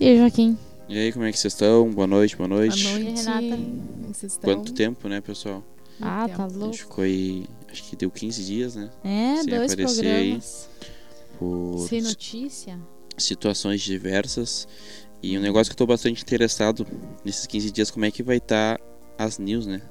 [0.00, 0.56] E aí, Joaquim?
[0.88, 1.90] E aí, como é que vocês estão?
[1.90, 2.82] Boa noite, boa noite.
[2.84, 3.62] Boa noite, Renata.
[4.12, 4.54] Vocês estão?
[4.54, 5.62] Quanto tempo, né, pessoal?
[6.00, 6.42] Ah, tá tempo.
[6.42, 6.64] A louco.
[6.66, 8.90] gente ficou aí, acho que deu 15 dias, né?
[9.04, 10.14] É, Sem dois aparecer aí.
[10.30, 10.68] programas.
[11.38, 12.78] Por Sem notícia.
[13.16, 14.66] situações diversas.
[15.22, 16.86] E um negócio que eu tô bastante interessado
[17.24, 18.80] nesses 15 dias, como é que vai estar
[19.18, 19.82] as news, né?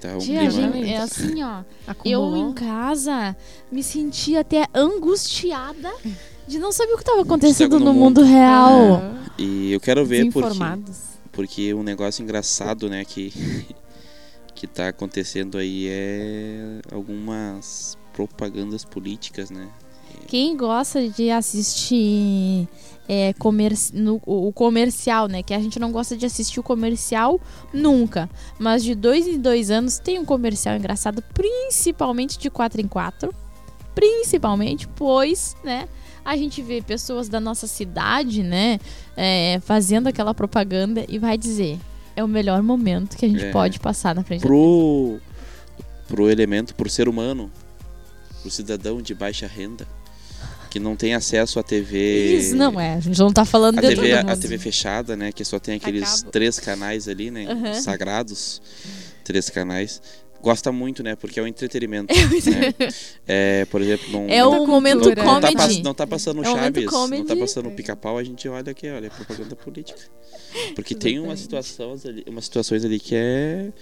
[0.00, 1.62] Tá um Tia, gente, é assim, ó.
[2.04, 3.36] Eu em casa
[3.70, 5.92] me senti até angustiada
[6.46, 8.20] de não saber o que estava acontecendo no no mundo.
[8.20, 8.94] mundo real.
[9.02, 10.58] Ah, E eu quero ver porque,
[11.32, 13.32] porque um negócio engraçado, né, que,
[14.54, 19.68] que tá acontecendo aí é algumas propagandas políticas, né?
[20.28, 22.68] Quem gosta de assistir
[23.08, 25.42] é, comerci- no- o o comercial, né?
[25.42, 27.40] Que a gente não gosta de assistir o comercial
[27.72, 28.28] nunca.
[28.58, 33.34] Mas de dois em dois anos tem um comercial engraçado, principalmente de quatro em quatro.
[33.94, 35.88] Principalmente, pois, né?
[36.24, 38.78] A gente vê pessoas da nossa cidade, né?
[39.16, 41.78] é, fazendo aquela propaganda e vai dizer.
[42.14, 43.50] É o melhor momento que a gente É.
[43.50, 45.18] pode passar na frente pro
[46.08, 47.50] pro elemento, pro ser humano,
[48.42, 49.86] pro cidadão de baixa renda
[50.70, 52.36] que não tem acesso à TV.
[52.38, 54.36] Isso não é, a gente não tá falando A TV, da a.
[54.36, 55.30] TV fechada, né?
[55.32, 57.46] Que só tem aqueles três canais ali, né?
[57.50, 57.74] Aham.
[57.74, 58.60] Sagrados.
[59.24, 60.00] Três canais.
[60.42, 61.14] Gosta muito, né?
[61.14, 62.12] Porque é um entretenimento.
[62.12, 62.74] né?
[63.26, 65.22] É, por exemplo, não, É não, o momento cultura.
[65.24, 65.56] não tá, comedy.
[65.74, 68.70] pass- não tá passando É o momento Chaves, não tá passando pica-pau, a gente olha
[68.72, 70.00] aqui, olha, é propaganda política.
[70.74, 73.72] Porque tem umas situações ali, umas situações ali que é.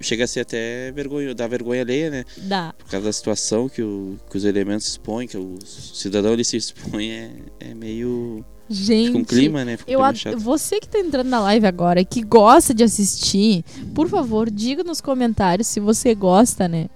[0.00, 2.24] Chega a ser até vergonha, dá vergonha alheia, né?
[2.36, 2.72] Dá.
[2.78, 6.56] Por causa da situação que, o, que os elementos expõem, que o cidadão ele se
[6.56, 8.44] expõe, é, é meio.
[8.70, 9.76] Gente, Fica um clima, né?
[9.76, 12.84] Fica um eu ad- você que tá entrando na live agora e que gosta de
[12.84, 16.88] assistir, por favor, diga nos comentários se você gosta, né?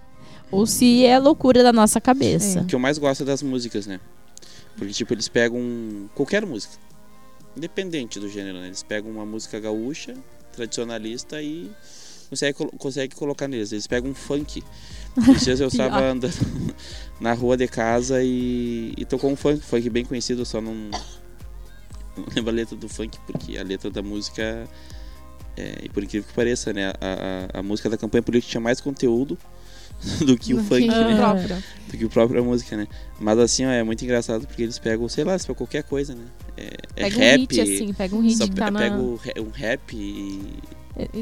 [0.51, 2.61] Ou se é loucura da nossa cabeça.
[2.61, 3.99] O que eu mais gosto é das músicas, né?
[4.77, 5.61] Porque, tipo, eles pegam
[6.15, 6.75] qualquer música,
[7.57, 8.67] independente do gênero, né?
[8.67, 10.15] Eles pegam uma música gaúcha,
[10.53, 11.71] tradicionalista e
[12.29, 13.73] conseguem colo consegue colocar neles.
[13.73, 14.63] Eles pegam um funk.
[15.31, 16.33] Esses dias eu estava andando
[17.21, 20.75] na rua de casa e, e tocou um funk, funk bem conhecido, só não,
[22.17, 24.69] não lembro a letra do funk, porque a letra da música,
[25.57, 26.89] é, e por incrível que pareça, né?
[27.01, 29.39] A, a, a música da campanha política tinha mais conteúdo
[30.25, 31.17] do que o funk, né?
[31.17, 31.63] próprio.
[31.89, 32.89] do que a própria música, né?
[33.21, 36.15] Mas assim, ó, é muito engraçado porque eles pegam, sei lá, eles pegam qualquer coisa,
[36.15, 36.25] né?
[36.57, 36.65] É,
[36.97, 38.79] é Pega rap, um hit, assim, pega um hit só que pe- tá na...
[38.81, 40.59] pega o re- um rap e...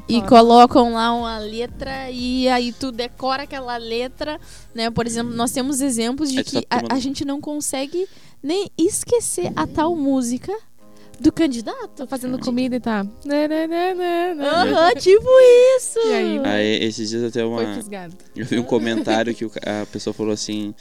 [0.09, 0.29] E toca.
[0.29, 4.41] colocam lá uma letra e aí tu decora aquela letra,
[4.75, 4.91] né?
[4.91, 8.09] Por exemplo, nós temos exemplos de tu tá que a, a gente não consegue
[8.43, 10.53] nem esquecer a tal música
[11.21, 12.07] do candidato.
[12.07, 13.05] Fazendo comida e tá...
[13.25, 14.49] Né, né, né, né, né.
[14.49, 15.29] Aham, tipo
[15.77, 15.99] isso!
[15.99, 16.39] E aí?
[16.45, 17.63] Aí esses dias até uma...
[18.35, 20.75] Eu vi um comentário que a pessoa falou assim...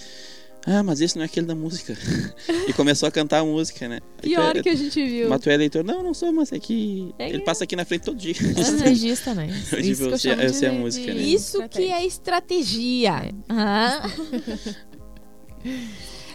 [0.68, 1.98] Ah, mas esse não é aquele da música.
[2.68, 4.00] e começou a cantar a música, né?
[4.22, 5.30] Pior é- que a gente viu.
[5.30, 5.84] Mas tu é eleitor?
[5.86, 7.14] Não, não sou, mas é que...
[7.18, 8.34] É Ele que- passa aqui na frente todo dia.
[8.36, 9.48] Estrategista, né?
[9.72, 11.22] Eu, Isso tipo, que eu sei- eu de- sei a música, né?
[11.22, 13.10] Isso que é estratégia.
[13.10, 13.32] É.
[13.48, 14.10] Ah.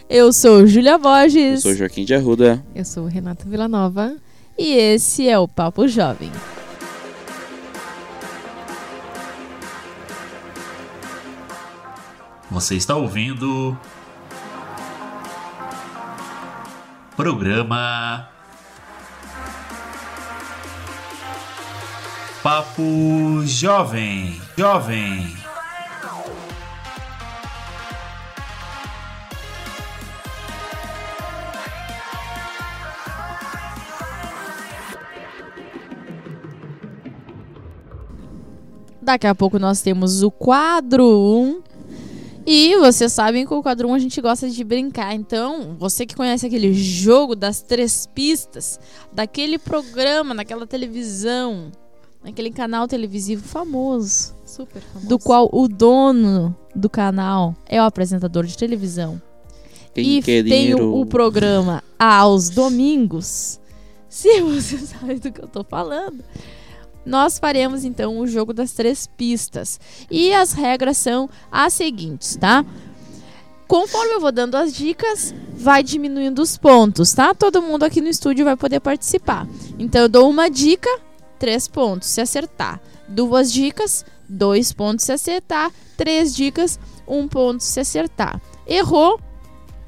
[0.08, 2.64] Eu sou Júlia Eu Borges sou Joaquim de Arruda.
[2.74, 4.16] Eu sou Renata Villanova.
[4.58, 6.30] e esse é o Papo Jovem.
[12.50, 13.76] Você está ouvindo.
[17.16, 18.28] Programa.
[22.42, 24.40] Papo Jovem.
[24.56, 25.43] Jovem.
[39.04, 41.62] Daqui a pouco nós temos o quadro 1.
[42.46, 45.14] E vocês sabem que o quadro 1 a gente gosta de brincar.
[45.14, 48.80] Então, você que conhece aquele jogo das três pistas,
[49.12, 51.70] daquele programa, naquela televisão,
[52.22, 55.06] naquele canal televisivo famoso, Super famoso.
[55.06, 59.20] do qual o dono do canal é o apresentador de televisão.
[59.94, 63.60] Quem e tem o, o programa aos domingos.
[64.08, 66.24] Se você sabe do que eu tô falando,
[67.04, 69.78] nós faremos então o jogo das três pistas.
[70.10, 72.64] E as regras são as seguintes, tá?
[73.66, 77.34] Conforme eu vou dando as dicas, vai diminuindo os pontos, tá?
[77.34, 79.46] Todo mundo aqui no estúdio vai poder participar.
[79.78, 80.90] Então eu dou uma dica,
[81.38, 82.80] três pontos se acertar.
[83.08, 85.72] Duas dicas, dois pontos se acertar.
[85.96, 88.40] Três dicas, um ponto se acertar.
[88.66, 89.18] Errou,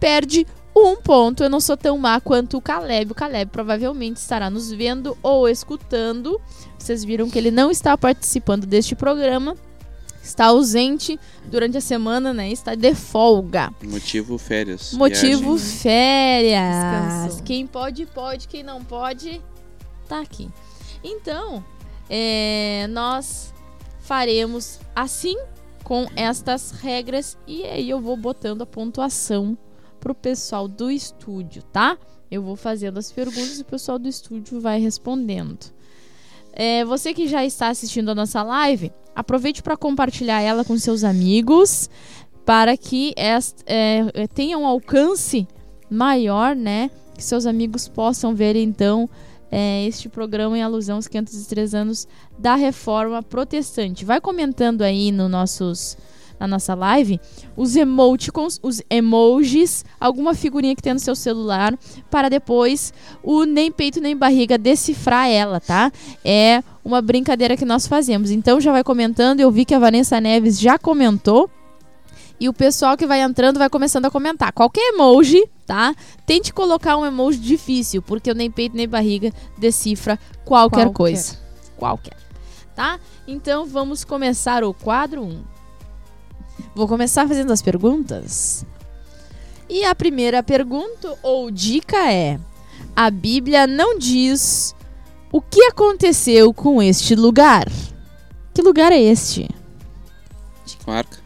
[0.01, 1.43] perde um ponto.
[1.43, 3.13] Eu não sou tão má quanto o Caleb.
[3.13, 6.41] O Caleb provavelmente estará nos vendo ou escutando.
[6.79, 9.57] Vocês viram que ele não está participando deste programa.
[10.23, 12.51] está ausente durante a semana, né?
[12.51, 13.73] Está de folga.
[13.83, 14.93] Motivo férias.
[14.93, 15.79] Motivo viagem.
[15.79, 17.25] férias.
[17.25, 17.43] Descanso.
[17.43, 18.49] Quem pode, pode.
[18.49, 19.41] Quem não pode,
[20.09, 20.49] tá aqui.
[21.03, 21.65] Então,
[22.11, 23.55] é, nós
[24.01, 25.37] faremos assim
[25.83, 29.57] com estas regras e aí eu vou botando a pontuação
[30.01, 31.97] pro pessoal do estúdio, tá?
[32.31, 35.59] Eu vou fazendo as perguntas e o pessoal do estúdio vai respondendo.
[36.53, 41.05] É, você que já está assistindo a nossa live, aproveite para compartilhar ela com seus
[41.05, 41.89] amigos
[42.45, 45.47] para que est- é, é, tenha um alcance
[45.91, 46.91] maior, né?
[47.15, 49.09] Que seus amigos possam ver então
[49.51, 52.09] é, este programa em alusão aos 503 anos
[52.39, 54.05] da Reforma Protestante.
[54.05, 55.97] Vai comentando aí no nossos
[56.39, 57.21] na nossa live
[57.57, 61.77] os emoticons, os emojis, alguma figurinha que tem no seu celular
[62.11, 62.93] para depois
[63.23, 65.91] o nem peito nem barriga decifrar ela, tá?
[66.25, 68.31] É uma brincadeira que nós fazemos.
[68.31, 71.51] Então já vai comentando, eu vi que a Vanessa Neves já comentou.
[72.39, 74.53] E o pessoal que vai entrando vai começando a comentar.
[74.53, 75.95] Qualquer emoji, tá?
[76.27, 80.93] Tente colocar um emoji difícil, porque o nem peito nem barriga decifra qualquer, Qualquer.
[80.93, 81.39] coisa.
[81.79, 82.17] Qualquer.
[82.75, 83.01] Tá?
[83.27, 85.56] Então vamos começar o quadro 1.
[86.75, 88.65] Vou começar fazendo as perguntas.
[89.69, 92.39] E a primeira pergunta ou dica é:
[92.95, 94.75] A Bíblia não diz
[95.33, 97.67] o que aconteceu com este lugar.
[98.55, 99.49] Que lugar é este?
[100.85, 101.19] Com arca.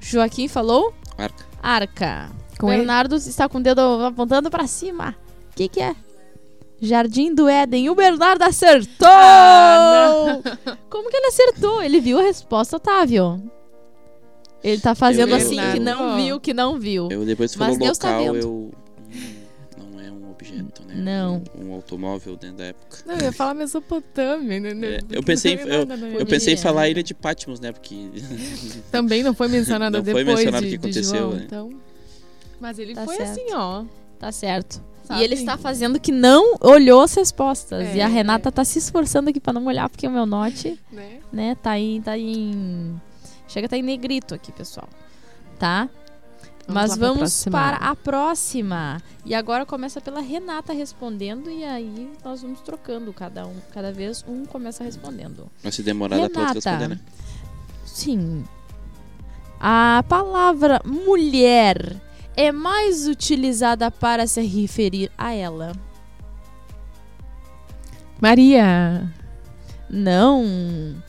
[0.00, 0.92] Joaquim falou?
[1.16, 1.44] Arca.
[1.62, 2.30] Arca.
[2.58, 5.14] Com ele- Bernardo está com o dedo apontando pra cima.
[5.52, 5.94] O que, que é?
[6.80, 7.88] Jardim do Éden.
[7.90, 9.08] O Bernardo acertou!
[9.08, 10.40] Ah,
[10.88, 11.82] Como que ele acertou?
[11.82, 13.42] Ele viu a resposta, Otávio.
[14.62, 17.08] Ele tá fazendo Eu- assim, que não viu, que não viu.
[17.10, 18.42] Eu depois que Mas falou Deus tá local, vendo.
[18.42, 18.72] eu.
[19.78, 20.94] Não é um objeto, né?
[20.96, 21.42] Não.
[21.56, 22.98] Um, um automóvel dentro da época.
[23.06, 24.58] Não, eu ia falar Mesopotâmia.
[24.60, 26.88] né, É, eu pensei na minha Eu pensei em falar?
[26.88, 27.70] Ilha de Patmos, né?
[27.72, 27.94] Porque.
[28.90, 31.42] Também não foi mencionada Não foi depois mencionado de, o que de aconteceu, João, né?
[31.46, 31.70] então...
[32.60, 33.30] Mas ele Tá foi certo.
[33.30, 33.84] assim, ó.
[34.18, 34.82] Tá certo.
[35.04, 35.20] sabe?
[35.20, 37.86] E ele está fazendo que não olhou as respostas.
[37.86, 37.96] É.
[37.96, 41.18] E a Renata tá se esforçando aqui pra não olhar, porque o meu note, Né?
[41.32, 42.02] né, tá em.
[42.02, 43.00] Tá em...
[43.48, 44.88] Chega a tá em negrito aqui, pessoal.
[45.58, 45.88] Tá?
[46.68, 49.02] Mas lá pra vamos para a próxima.
[49.24, 54.22] E agora começa pela Renata respondendo e aí nós vamos trocando cada um, cada vez
[54.28, 55.50] um começa respondendo.
[55.64, 56.54] Mas se demorar, dá pra Renata.
[56.54, 57.00] responder, né?
[57.86, 58.44] Sim.
[59.58, 61.96] A palavra mulher
[62.36, 65.72] é mais utilizada para se referir a ela.
[68.20, 69.10] Maria.
[69.88, 71.02] Não.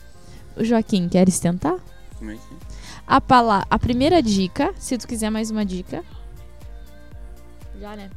[0.56, 1.78] Joaquim, queres tentar?
[2.20, 2.56] Como é que é?
[3.06, 6.04] A, pala a primeira dica, se tu quiser mais uma dica.
[7.80, 8.10] Já, né?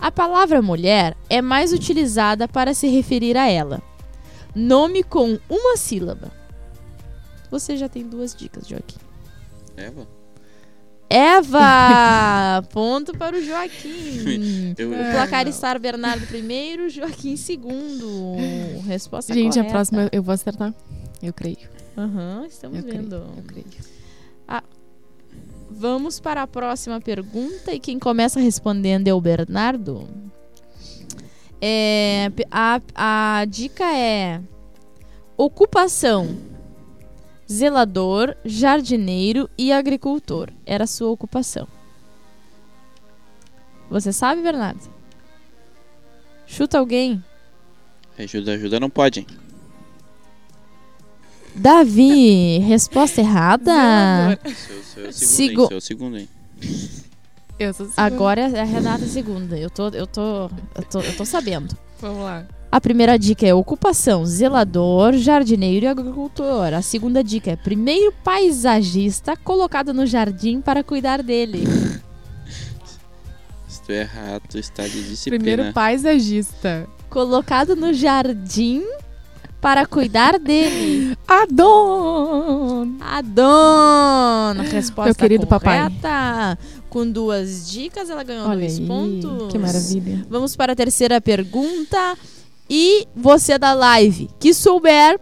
[0.00, 3.82] A palavra mulher é mais utilizada para se referir a ela.
[4.54, 6.30] Nome com uma sílaba.
[7.50, 8.98] Você já tem duas dicas, Joaquim.
[9.76, 10.06] Eva?
[11.10, 12.62] Eva!
[12.70, 14.74] Ponto para o Joaquim.
[14.78, 15.50] Eu, O placar não.
[15.50, 18.36] está Bernardo primeiro, Joaquim segundo.
[18.86, 19.72] Resposta Gente, a correta.
[19.72, 20.72] próxima eu vou acertar.
[21.22, 21.68] Eu creio.
[21.98, 23.02] Aham, estamos Eu creio.
[23.02, 23.14] vendo.
[23.16, 23.66] Eu creio.
[25.70, 30.08] Vamos para a próxima pergunta e quem começa respondendo é o Bernardo.
[31.60, 34.40] É, a, a dica é
[35.36, 36.38] ocupação:
[37.50, 40.50] zelador, jardineiro e agricultor.
[40.64, 41.68] Era a sua ocupação.
[43.90, 44.88] Você sabe, Bernardo?
[46.46, 47.22] Chuta alguém.
[48.18, 49.26] Ajuda, ajuda não pode, hein?
[51.58, 54.38] Davi, resposta errada.
[54.94, 56.28] Seu, seu Sigo- segundo, hein?
[56.60, 57.08] Seu segundo?
[57.58, 58.02] Eu sou segunda.
[58.02, 59.58] Agora é a Renata segunda.
[59.58, 60.44] Eu tô, eu tô,
[60.76, 61.76] eu tô, eu tô sabendo.
[62.00, 62.46] Vamos lá.
[62.70, 66.72] A primeira dica é ocupação, zelador, jardineiro e agricultor.
[66.74, 71.64] A segunda dica é primeiro paisagista colocado no jardim para cuidar dele.
[73.66, 75.42] Se tu errar, tu está de disciplina.
[75.42, 76.86] Primeiro paisagista.
[77.08, 78.84] colocado no jardim
[79.60, 81.16] para cuidar dele.
[81.26, 82.96] Adon!
[83.00, 84.62] Adon!
[84.70, 85.78] Resposta Meu querido papai.
[85.82, 86.58] correta.
[86.88, 89.52] Com duas dicas, ela ganhou Olha dois aí, pontos.
[89.52, 90.26] que maravilha.
[90.30, 92.16] Vamos para a terceira pergunta.
[92.70, 95.18] E você da live que souber,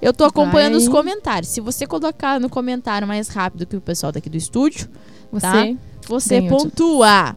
[0.00, 0.82] eu tô acompanhando Vai.
[0.82, 1.50] os comentários.
[1.50, 4.88] Se você colocar no comentário mais rápido que o pessoal daqui do estúdio,
[5.32, 5.40] Você?
[5.46, 5.74] Tá.
[6.08, 7.36] você pontua.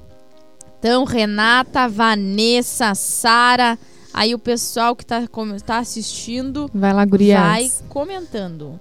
[0.79, 3.77] Então, Renata, Vanessa, Sara,
[4.13, 5.21] aí o pessoal que tá,
[5.65, 7.39] tá assistindo Vai lá, gurias.
[7.39, 8.79] vai comentando.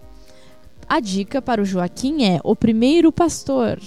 [0.88, 3.78] A dica para o Joaquim é o primeiro pastor.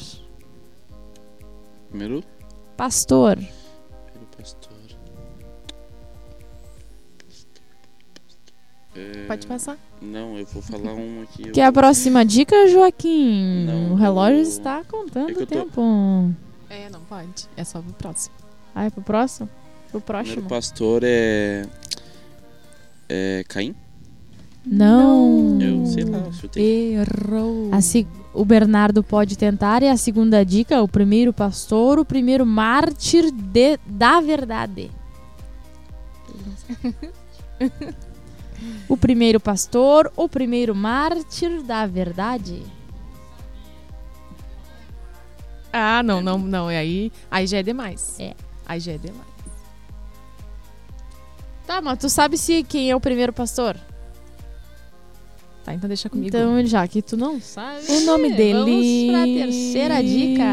[1.89, 2.23] Primeiro,
[2.77, 3.35] Pastor.
[3.37, 4.71] primeiro pastor.
[8.95, 9.77] É, Pode passar.
[10.01, 11.47] Não, eu vou falar um aqui.
[11.47, 13.65] eu Que é a próxima dica, Joaquim?
[13.65, 16.33] Não, o relógio eu- está contando É o eu tô- tempo.
[16.69, 17.47] É, não pode.
[17.55, 18.35] É só pro próximo.
[18.75, 19.49] Ah, é pro próximo?
[19.91, 20.49] Pro O primeiro próximo?
[20.49, 21.63] pastor é.
[23.09, 23.43] É.
[23.47, 23.75] Caim?
[24.65, 25.59] Não.
[25.61, 26.95] Eu sei lá, eu chutei.
[26.95, 27.69] Errou.
[27.73, 29.83] A se- O Bernardo pode tentar.
[29.83, 33.77] E a segunda dica, o primeiro pastor, o primeiro mártir de...
[33.85, 34.89] da verdade.
[38.87, 42.61] o primeiro pastor, o primeiro mártir da verdade.
[45.73, 46.69] Ah, não, não, não.
[46.69, 48.17] É aí, aí já é demais.
[48.19, 48.33] É.
[48.65, 49.30] Aí já é demais.
[51.71, 53.77] Tá, mas tu sabe se quem é o primeiro pastor?
[55.63, 56.27] Tá, então deixa comigo.
[56.27, 57.89] Então, já que tu não sabe.
[57.89, 58.59] o nome dele.
[58.59, 60.43] Vamos pra terceira dica.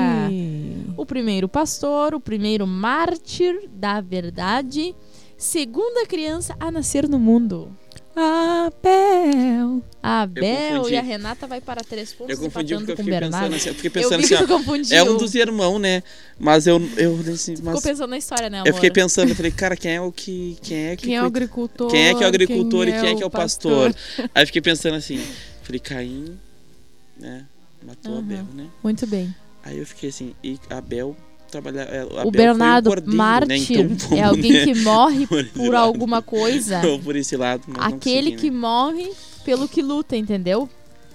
[0.96, 4.94] O primeiro pastor, o primeiro mártir da verdade,
[5.36, 7.76] segunda criança a nascer no mundo.
[8.20, 9.82] Abel.
[10.02, 10.94] A Bel confundi.
[10.94, 13.50] e a Renata vai para três pontos Eu confundi porque eu fiquei Bernardo.
[13.50, 13.68] pensando assim.
[13.68, 14.38] Eu fiquei eu pensando assim, que ó.
[14.38, 14.96] tu confundiu.
[14.96, 16.02] É um dos irmãos, né?
[16.38, 16.80] Mas eu.
[16.96, 18.68] eu assim, Ficou mas pensando na história, né, amor?
[18.68, 20.58] eu fiquei pensando, eu falei, cara, quem é o que.
[20.62, 21.06] Quem é que.
[21.06, 21.90] Quem é o agricultor?
[21.90, 23.94] Quem é que é o agricultor e quem é que é o pastor?
[24.34, 25.20] Aí eu fiquei pensando assim,
[25.62, 26.38] falei, Caim,
[27.16, 27.44] né?
[27.86, 28.20] Matou Aham.
[28.20, 28.66] Abel, né?
[28.82, 29.32] Muito bem.
[29.62, 31.16] Aí eu fiquei assim, e Abel
[31.50, 31.82] trabalhar.
[31.84, 33.56] é, o foi Bernardo cordeiro, mártir né?
[33.94, 34.64] Então, vamos, é alguém né?
[34.64, 36.80] que morre Por por alguma coisa.
[36.86, 38.56] Ou por esse lado, mas não Aquele consegui, que né?
[38.58, 39.12] morre
[39.44, 40.68] pelo que luta, entendeu?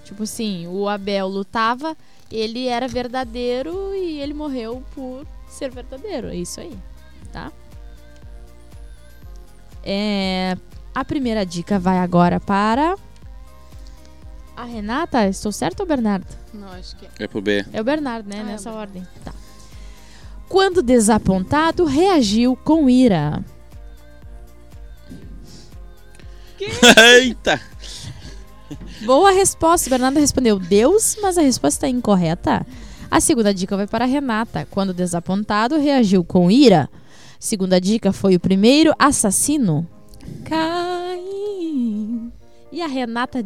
[0.04, 1.96] Tipo assim, o Abel lutava,
[2.30, 6.28] ele era verdadeiro e ele morreu por ser verdadeiro.
[6.28, 6.76] É isso aí,
[7.32, 7.50] tá?
[9.82, 10.56] É,
[10.94, 12.96] a primeira dica vai agora para
[14.56, 15.26] a Renata.
[15.26, 16.26] Estou certo ou Bernardo?
[16.52, 17.24] Não, acho que é.
[17.24, 17.64] É pro B.
[17.72, 18.36] É o Bernardo, né?
[18.38, 18.90] Ah, é Nessa Bernardo.
[18.90, 19.08] ordem.
[19.24, 19.32] Tá.
[20.48, 23.44] Quando desapontado, reagiu com ira.
[27.20, 27.60] Eita!
[29.04, 29.88] Boa resposta.
[29.88, 32.66] O Bernardo respondeu Deus, mas a resposta é incorreta.
[33.10, 34.66] A segunda dica vai para a Renata.
[34.70, 36.88] Quando desapontado, reagiu com ira.
[37.38, 39.86] Segunda dica foi o primeiro assassino.
[40.44, 42.32] Caim.
[42.72, 43.42] E a Renata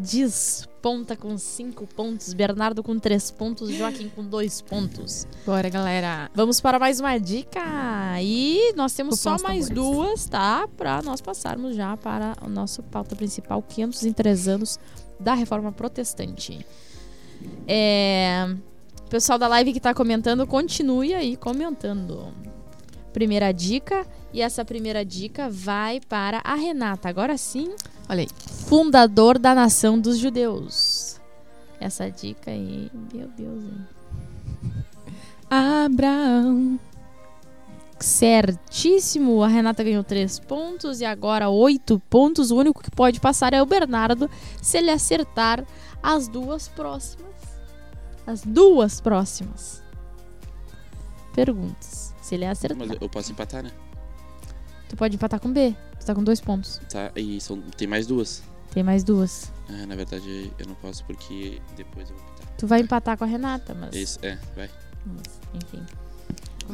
[0.78, 5.26] desponta com cinco pontos, Bernardo com três pontos, Joaquim com dois pontos.
[5.44, 6.30] Bora, galera.
[6.32, 7.61] Vamos para mais uma dica.
[8.23, 10.68] E nós temos só mais duas, tá?
[10.76, 14.78] Para nós passarmos já para o nosso pauta principal, 503 anos
[15.18, 16.64] da Reforma Protestante.
[17.66, 18.54] É...
[19.04, 22.32] O pessoal da live que tá comentando, continue aí comentando.
[23.18, 27.08] Primeira dica, e essa primeira dica vai para a Renata.
[27.08, 27.75] Agora sim,
[28.08, 28.28] Olha aí.
[28.46, 31.20] fundador da nação dos judeus.
[31.80, 33.87] Essa dica aí, meu Deus, hein?
[35.50, 36.78] Abraão.
[37.98, 39.42] Certíssimo.
[39.42, 42.52] A Renata ganhou três pontos e agora oito pontos.
[42.52, 44.30] O único que pode passar é o Bernardo
[44.62, 45.64] se ele acertar
[46.00, 47.34] as duas próximas.
[48.25, 49.82] As duas próximas.
[51.34, 52.07] Perguntas.
[52.28, 52.76] Se ele acertar.
[52.76, 53.70] Mas eu posso empatar, né?
[54.88, 55.75] Tu pode empatar com B.
[55.99, 56.78] Tu tá com dois pontos.
[56.90, 58.42] Tá, e são, tem mais duas.
[58.70, 59.50] Tem mais duas.
[59.68, 62.54] Ah, na verdade eu não posso porque depois eu vou empatar.
[62.58, 63.94] Tu vai empatar com a Renata, mas.
[63.94, 64.68] Esse, é, vai.
[65.06, 65.82] mas, enfim.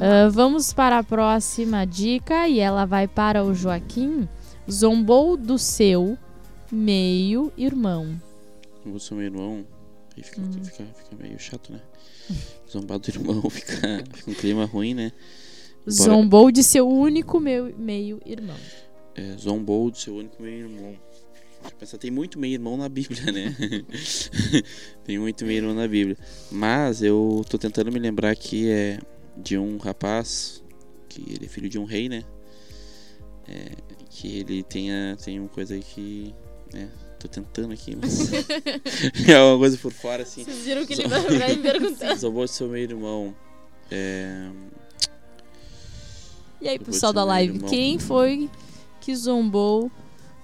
[0.00, 4.28] Ah, vamos para a próxima dica e ela vai para o Joaquim.
[4.68, 6.18] Zombou do seu
[6.72, 8.20] meio-irmão.
[8.82, 9.64] Como eu sou meu irmão,
[10.16, 10.52] aí fica, Uhum.
[10.64, 11.80] fica, fica meio chato, né?
[12.70, 13.76] Zombar do irmão, fica,
[14.14, 15.12] fica um clima ruim, né?
[15.90, 18.56] Zombou de seu único meu- meio-irmão.
[19.14, 20.96] É, zombou do seu único meio-irmão.
[21.78, 23.56] Pensar, tem muito meio-irmão na Bíblia, né?
[25.04, 26.16] tem muito meio-irmão na Bíblia.
[26.50, 28.98] Mas eu tô tentando me lembrar que é
[29.36, 30.62] de um rapaz,
[31.08, 32.22] que ele é filho de um rei, né?
[33.48, 33.70] É,
[34.10, 36.34] que ele tenha, tem uma coisa aí que.
[36.72, 36.88] né?
[37.18, 38.30] Tô tentando aqui, mas.
[39.28, 40.44] é uma coisa por fora, assim.
[40.44, 42.16] Vocês viram que ele vai me perguntando.
[42.20, 43.34] Zombou do seu meio-irmão.
[43.90, 44.50] É.
[46.64, 48.48] E aí, pessoal da live, quem foi
[48.98, 49.90] que zombou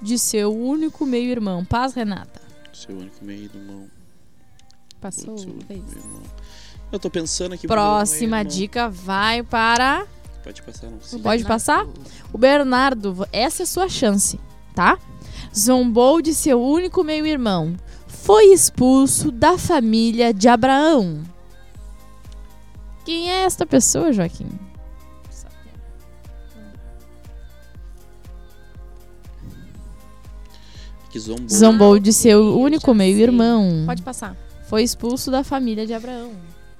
[0.02, 1.64] de seu único meio-irmão?
[1.64, 2.42] Paz, Renata.
[2.74, 3.88] Seu único meio-irmão.
[5.00, 5.38] Passou.
[5.38, 5.56] Fez.
[5.66, 6.22] meio-irmão.
[6.92, 7.66] Eu tô pensando aqui.
[7.66, 10.06] Próxima dica vai para.
[10.44, 11.18] Pode passar, não sei.
[11.20, 11.86] Pode passar?
[12.30, 14.38] O Bernardo, essa é a sua chance,
[14.74, 14.98] tá?
[15.58, 17.74] Zombou de seu único meio-irmão.
[18.06, 21.22] Foi expulso da família de Abraão.
[23.06, 24.50] Quem é esta pessoa, Joaquim?
[31.10, 31.48] Que zombou.
[31.48, 33.82] Zombou de seu eu único já meio-irmão.
[33.84, 34.36] Pode passar.
[34.62, 36.30] Foi expulso da família de Abraão.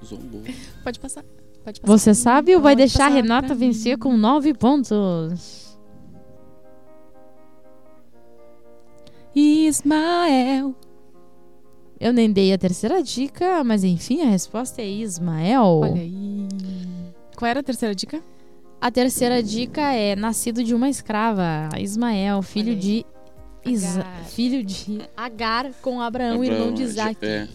[0.05, 0.43] Zombou.
[0.85, 1.25] Pode passar.
[1.65, 1.93] Pode passar.
[1.93, 5.77] Você sabe ou vai Pode deixar a Renata vencer com nove pontos?
[9.35, 10.75] Ismael.
[11.99, 15.81] Eu nem dei a terceira dica, mas enfim, a resposta é Ismael.
[15.83, 16.49] Olha aí.
[17.37, 18.23] Qual era a terceira dica?
[18.81, 23.05] A terceira dica é nascido de uma escrava, Ismael, filho de
[23.65, 24.25] Isa- Agar.
[24.27, 27.19] filho de Agar com Abraão, Abraão, irmão de Isaac.
[27.25, 27.47] É,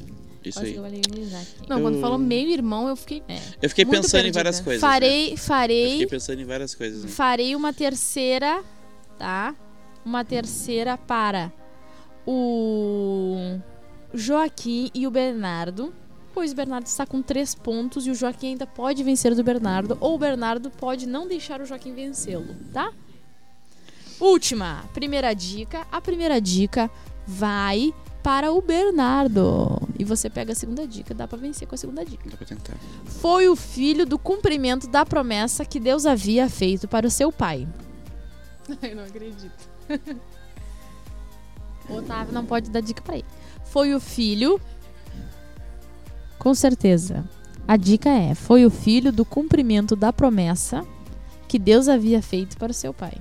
[0.44, 0.74] isso aí.
[0.74, 0.84] que eu.
[1.68, 3.24] Não, quando Eu- falou meio irmão, eu fiquei.
[3.62, 4.40] Eu fiquei pensando em perdida.
[4.40, 4.82] várias coisas.
[4.82, 4.88] né?
[4.88, 7.04] Farei, Eu farei, fiquei pensando em várias coisas.
[7.04, 7.10] né?
[7.10, 8.64] farei uma terceira,
[9.18, 9.56] tá?
[10.06, 11.52] Uma terceira para
[12.28, 13.58] o
[14.14, 15.94] Joaquim e o Bernardo.
[16.34, 19.98] Pois o Bernardo está com três pontos e o Joaquim ainda pode vencer do Bernardo,
[20.02, 22.92] ou o Bernardo pode não deixar o Joaquim vencê-lo, tá?
[24.20, 25.86] Última, primeira dica.
[25.92, 26.90] A primeira dica
[27.28, 27.94] vai
[28.24, 29.82] para o Bernardo.
[30.00, 32.30] E você pega a segunda dica, dá pra vencer com a segunda dica.
[32.30, 32.76] Dá pra tentar.
[33.06, 37.68] Foi o filho do cumprimento da promessa que Deus havia feito para o seu pai.
[38.82, 39.70] Eu não acredito.
[41.88, 43.26] O Otávio não pode dar dica pra ele.
[43.66, 44.60] Foi o filho.
[46.40, 47.24] Com certeza.
[47.68, 50.86] A dica é: foi o filho do cumprimento da promessa
[51.48, 53.14] que Deus havia feito para o seu pai.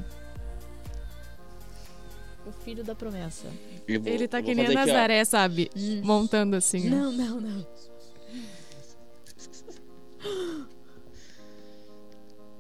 [2.65, 3.47] O filho da promessa.
[3.87, 4.73] Vou- Ele tá que nem a.
[4.73, 5.71] Nazaré, sabe?
[6.03, 6.89] Montando assim.
[6.89, 6.97] ó.
[6.97, 7.67] Não, não, não.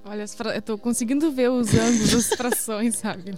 [0.04, 0.54] Olha, as fra...
[0.54, 3.34] eu tô conseguindo ver os ângulos das frações, sabe?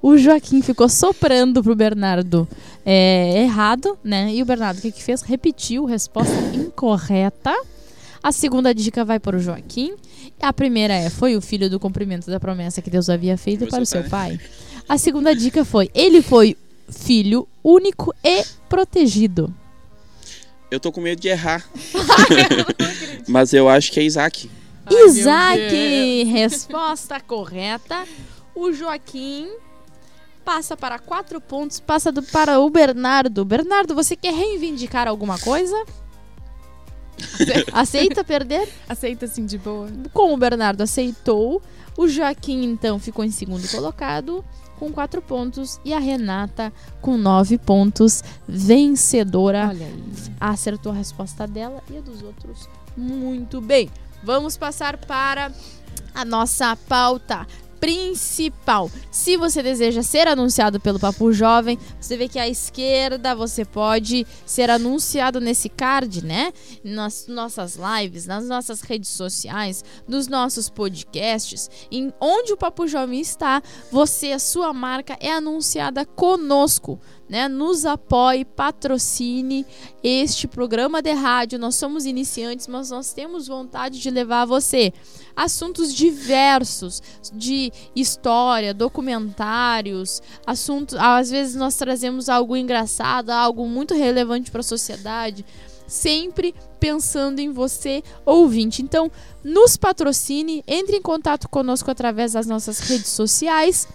[0.00, 2.46] O Joaquim ficou soprando pro Bernardo
[2.84, 4.32] é, errado, né?
[4.32, 5.22] E o Bernardo o que, que fez?
[5.22, 7.52] Repetiu resposta incorreta.
[8.22, 9.96] A segunda dica vai para o Joaquim.
[10.40, 13.82] A primeira é: foi o filho do cumprimento da promessa que Deus havia feito para
[13.82, 14.40] o seu soltar, pai.
[14.88, 16.56] A segunda dica foi: ele foi
[16.88, 19.52] filho único e protegido.
[20.70, 21.64] Eu tô com medo de errar.
[23.28, 24.50] Mas eu acho que é Isaac.
[24.86, 28.04] Ai, Isaac, resposta correta.
[28.54, 29.48] O Joaquim
[30.44, 33.44] passa para quatro pontos, passa do- para o Bernardo.
[33.44, 35.76] Bernardo, você quer reivindicar alguma coisa?
[37.72, 38.68] Aceita perder?
[38.88, 39.88] Aceita assim de boa.
[40.12, 41.60] Como o Bernardo aceitou,
[41.96, 44.44] o Joaquim então ficou em segundo colocado
[44.78, 50.04] com quatro pontos e a Renata com nove pontos, vencedora Olha aí.
[50.40, 53.90] acertou a resposta dela e a dos outros muito bem.
[54.22, 55.52] Vamos passar para
[56.14, 57.46] a nossa pauta
[57.80, 58.90] principal.
[59.10, 64.26] Se você deseja ser anunciado pelo Papo Jovem, você vê que à esquerda você pode
[64.44, 66.52] ser anunciado nesse card, né?
[66.82, 73.20] Nas nossas lives, nas nossas redes sociais, nos nossos podcasts, em onde o Papo Jovem
[73.20, 77.48] está, você, a sua marca é anunciada conosco, né?
[77.48, 79.66] Nos apoie, patrocine
[80.02, 81.58] este programa de rádio.
[81.58, 84.92] Nós somos iniciantes, mas nós temos vontade de levar a você
[85.34, 90.96] assuntos diversos de história, documentários, assuntos.
[90.98, 95.44] Às vezes nós trazemos algo engraçado, algo muito relevante para a sociedade.
[95.86, 98.82] Sempre pensando em você, ouvinte.
[98.82, 99.10] Então,
[99.44, 103.86] nos patrocine, entre em contato conosco através das nossas redes sociais.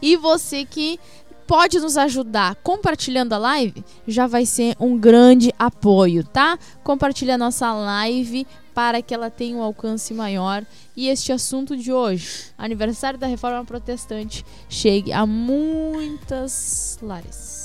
[0.00, 0.98] E você que
[1.46, 6.58] pode nos ajudar compartilhando a live, já vai ser um grande apoio, tá?
[6.82, 10.64] Compartilhe a nossa live para que ela tenha um alcance maior
[10.96, 17.64] e este assunto de hoje, aniversário da Reforma Protestante, chegue a muitas lares.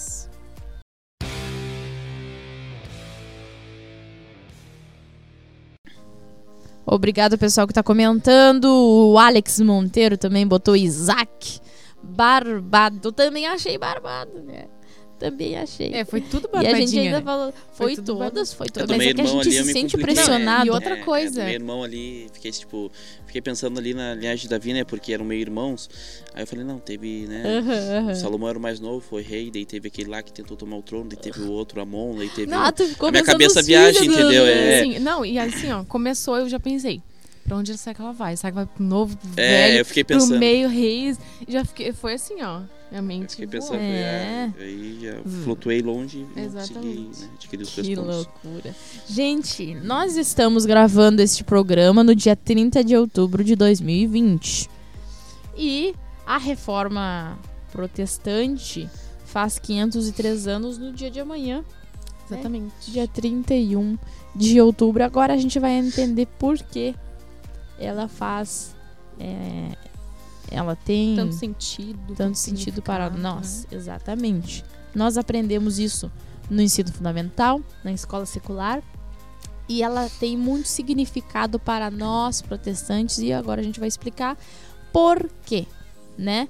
[6.91, 8.65] Obrigado, pessoal, que está comentando.
[8.65, 11.61] O Alex Monteiro também botou Isaac.
[12.09, 13.11] Barbado.
[13.11, 14.65] Também achei barbado, né?
[15.19, 15.93] Também achei.
[15.93, 16.87] É, foi tudo e a barbadinha.
[16.87, 17.23] gente ainda né?
[17.25, 17.53] falou.
[17.73, 18.97] Foi, tudo todas, foi Eu todas.
[18.97, 20.65] Mas é que a gente eu se sente pressionado.
[20.65, 21.41] E outra É, coisa.
[21.41, 22.89] É, meu irmão ali, fiquei tipo,
[23.25, 24.85] fiquei pensando ali na linhagem de Davi, né?
[24.85, 25.89] Porque eram meio irmãos.
[26.33, 27.43] Aí eu falei, não, teve, né?
[28.15, 30.81] Salomão era o mais novo, foi rei, daí teve aquele lá que tentou tomar o
[30.81, 32.49] trono, daí teve o outro, Amon, daí teve.
[32.49, 32.71] Não, o...
[32.71, 34.45] tu ficou A minha cabeça viaja, entendeu?
[34.45, 34.83] É.
[34.83, 37.01] Sim, não, e assim, ó, começou, eu já pensei.
[37.49, 38.37] Pra onde será que ela vai?
[38.37, 40.39] Será que vai pro novo, É, velho, eu fiquei pro pensando.
[40.39, 41.19] meio reis?
[41.47, 42.59] Já fiquei, foi assim, ó.
[42.91, 43.71] Minha Eu mente fiquei voou.
[43.71, 44.51] pensando, É.
[44.55, 47.19] foi, ah, aí já flutuei longe e não consegui Exatamente.
[47.21, 48.75] né, adquirir os Que loucura.
[49.07, 54.69] Gente, nós estamos gravando este programa no dia 30 de outubro de 2020.
[55.57, 55.93] E
[56.25, 57.37] a reforma
[57.71, 58.87] protestante
[59.25, 61.63] faz 503 anos no dia de amanhã,
[62.25, 62.91] Exatamente.
[62.91, 63.97] dia 31
[64.35, 65.03] de outubro.
[65.03, 66.95] Agora a gente vai entender por que
[67.79, 68.75] ela faz.
[69.19, 69.75] é,
[70.51, 72.15] ela tem Tanto sentido.
[72.15, 73.67] tanto sentido para nós.
[73.69, 73.77] né?
[73.77, 74.63] Exatamente.
[74.95, 76.11] Nós aprendemos isso
[76.49, 78.81] no ensino fundamental, na escola secular.
[79.67, 84.35] E ela tem muito significado para nós protestantes e agora a gente vai explicar
[84.91, 85.67] por quê,
[86.17, 86.49] né?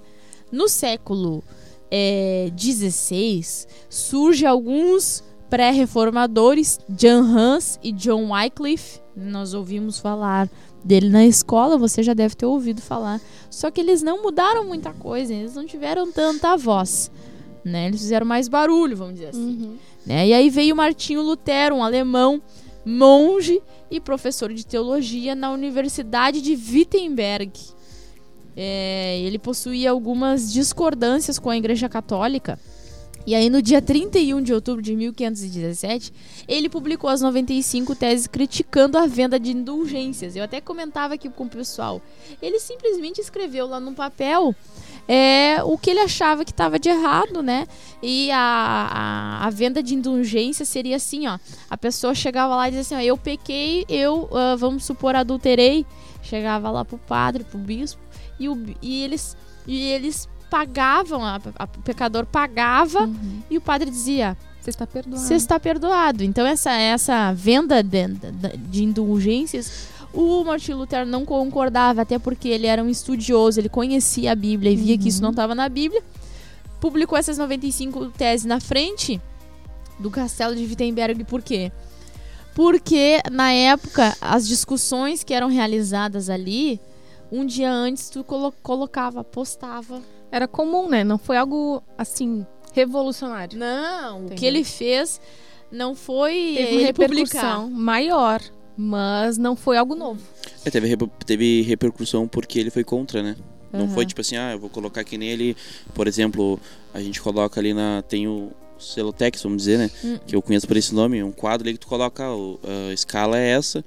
[0.50, 1.44] No século
[1.92, 9.02] é, 16 surge alguns pré-reformadores, John Hans e John Wycliffe.
[9.16, 10.50] Nós ouvimos falar
[10.84, 13.20] dele na escola, você já deve ter ouvido falar.
[13.50, 17.12] Só que eles não mudaram muita coisa, eles não tiveram tanta voz.
[17.64, 17.88] Né?
[17.88, 19.40] Eles fizeram mais barulho, vamos dizer assim.
[19.40, 19.78] Uhum.
[20.06, 20.28] Né?
[20.28, 22.42] E aí veio Martinho Lutero, um alemão,
[22.86, 23.62] monge
[23.92, 27.52] e professor de teologia na Universidade de Wittenberg.
[28.56, 32.60] É, ele possuía algumas discordâncias com a Igreja Católica.
[33.30, 36.12] E aí, no dia 31 de outubro de 1517,
[36.48, 40.36] ele publicou as 95 teses criticando a venda de indulgências.
[40.36, 42.02] Eu até comentava aqui com o pessoal.
[42.42, 44.56] Ele simplesmente escreveu lá no papel
[45.08, 47.68] é, o que ele achava que estava de errado, né?
[48.02, 51.38] E a, a, a, venda de indulgência seria assim, ó.
[51.70, 55.86] A pessoa chegava lá e dizia assim, ó, eu pequei, eu, uh, vamos supor, adulterei.
[56.24, 58.02] Chegava lá pro padre, pro bispo,
[58.40, 59.38] e, o, e eles...
[59.68, 63.42] E eles pagavam, a, a, o pecador pagava Uhum.
[63.50, 65.22] e o padre dizia: Você está perdoado.
[65.22, 66.24] Você está perdoado.
[66.24, 72.48] Então, essa, essa venda de, de, de indulgências, o Martin Lutero não concordava, até porque
[72.50, 75.70] ele era um estudioso, ele conhecia a Bíblia e via que isso não estava na
[75.70, 76.04] Bíblia.
[76.82, 79.22] Publicou essas 95 teses na frente
[80.00, 81.72] do castelo de Wittenberg, por quê?
[82.56, 86.80] Porque, na época, as discussões que eram realizadas ali,
[87.32, 91.04] um dia antes tu colo colocava, postava Era comum, né?
[91.04, 93.58] Não foi algo assim revolucionário.
[93.58, 95.20] Não, o que ele fez
[95.72, 98.42] não foi Teve uma repercussão maior,
[98.78, 100.22] mas não foi algo novo.
[100.66, 103.36] É, teve, teve repercussão porque ele foi contra, né?
[103.72, 103.90] Não Aham.
[103.94, 105.56] foi tipo assim, ah, eu vou colocar aqui nele,
[105.94, 106.60] por exemplo,
[106.94, 108.02] a gente coloca ali na.
[108.02, 109.92] Tem o Celotex, vamos dizer, né?
[110.04, 110.18] Hum.
[110.26, 113.38] Que eu conheço por esse nome, um quadro ali que tu coloca, o- a escala
[113.38, 113.84] é essa.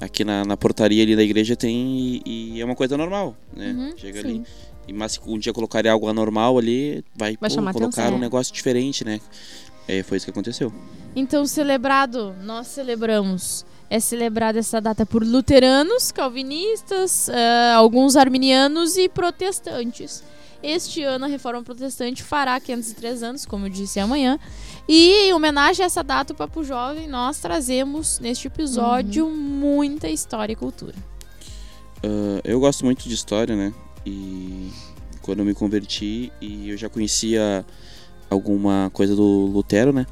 [0.00, 3.70] Aqui na, na portaria ali da igreja tem e, e é uma coisa normal, né?
[3.72, 4.28] Uhum, Chega sim.
[4.28, 4.44] ali.
[4.88, 8.14] E, mas se um dia colocarem algo anormal ali, vai, Vai pô, colocar atenção.
[8.14, 9.20] um negócio diferente, né?
[9.86, 10.72] É, foi isso que aconteceu.
[11.14, 13.64] Então, celebrado, nós celebramos.
[13.88, 20.22] É celebrada essa data por luteranos, calvinistas, ah, alguns arminianos e protestantes.
[20.62, 24.38] Este ano a Reforma Protestante fará 503 anos, como eu disse amanhã.
[24.88, 30.52] E em homenagem a essa data, o Papo Jovem, nós trazemos neste episódio muita história
[30.52, 30.94] e cultura.
[32.04, 33.72] Ah, eu gosto muito de história, né?
[34.04, 34.70] E
[35.22, 37.64] quando eu me converti e eu já conhecia
[38.30, 40.06] alguma coisa do Lutero, né?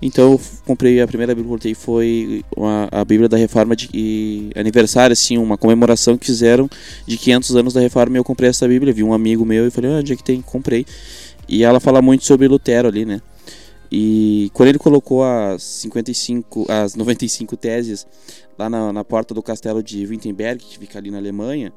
[0.00, 3.88] Então eu comprei a primeira Bíblia que eu foi uma- a Bíblia da Reforma de
[3.94, 6.68] e aniversário, assim, uma comemoração que fizeram
[7.06, 8.92] de 500 anos da Reforma e eu comprei essa Bíblia.
[8.92, 10.42] Vi um amigo meu e falei, ah, onde é que tem?
[10.42, 10.84] Comprei.
[11.48, 13.20] E ela fala muito sobre Lutero ali, né?
[13.90, 18.06] E quando ele colocou as 55, as 95 teses
[18.58, 21.72] lá na, na porta do castelo de Wittenberg, que fica ali na Alemanha,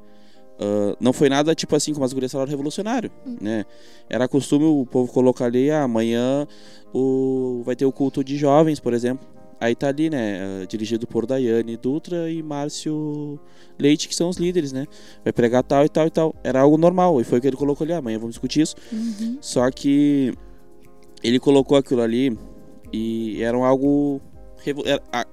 [0.59, 3.65] ah, não foi nada tipo assim, como as gurias falaram, revolucionário, né?
[4.09, 6.47] Era costume o povo colocar ali, ah, amanhã
[6.93, 9.27] o, vai ter o culto de jovens, por exemplo.
[9.59, 13.39] Aí tá ali, né, ah, dirigido por Daiane Dutra e Márcio
[13.79, 14.85] Leite, que são os líderes, né?
[15.23, 16.35] Vai pregar tal e tal e tal.
[16.43, 18.75] Era algo normal, e foi o que ele colocou ali, ah, amanhã vamos discutir isso.
[19.41, 20.33] Só que
[21.23, 22.37] ele colocou aquilo ali
[22.93, 24.21] e era algo.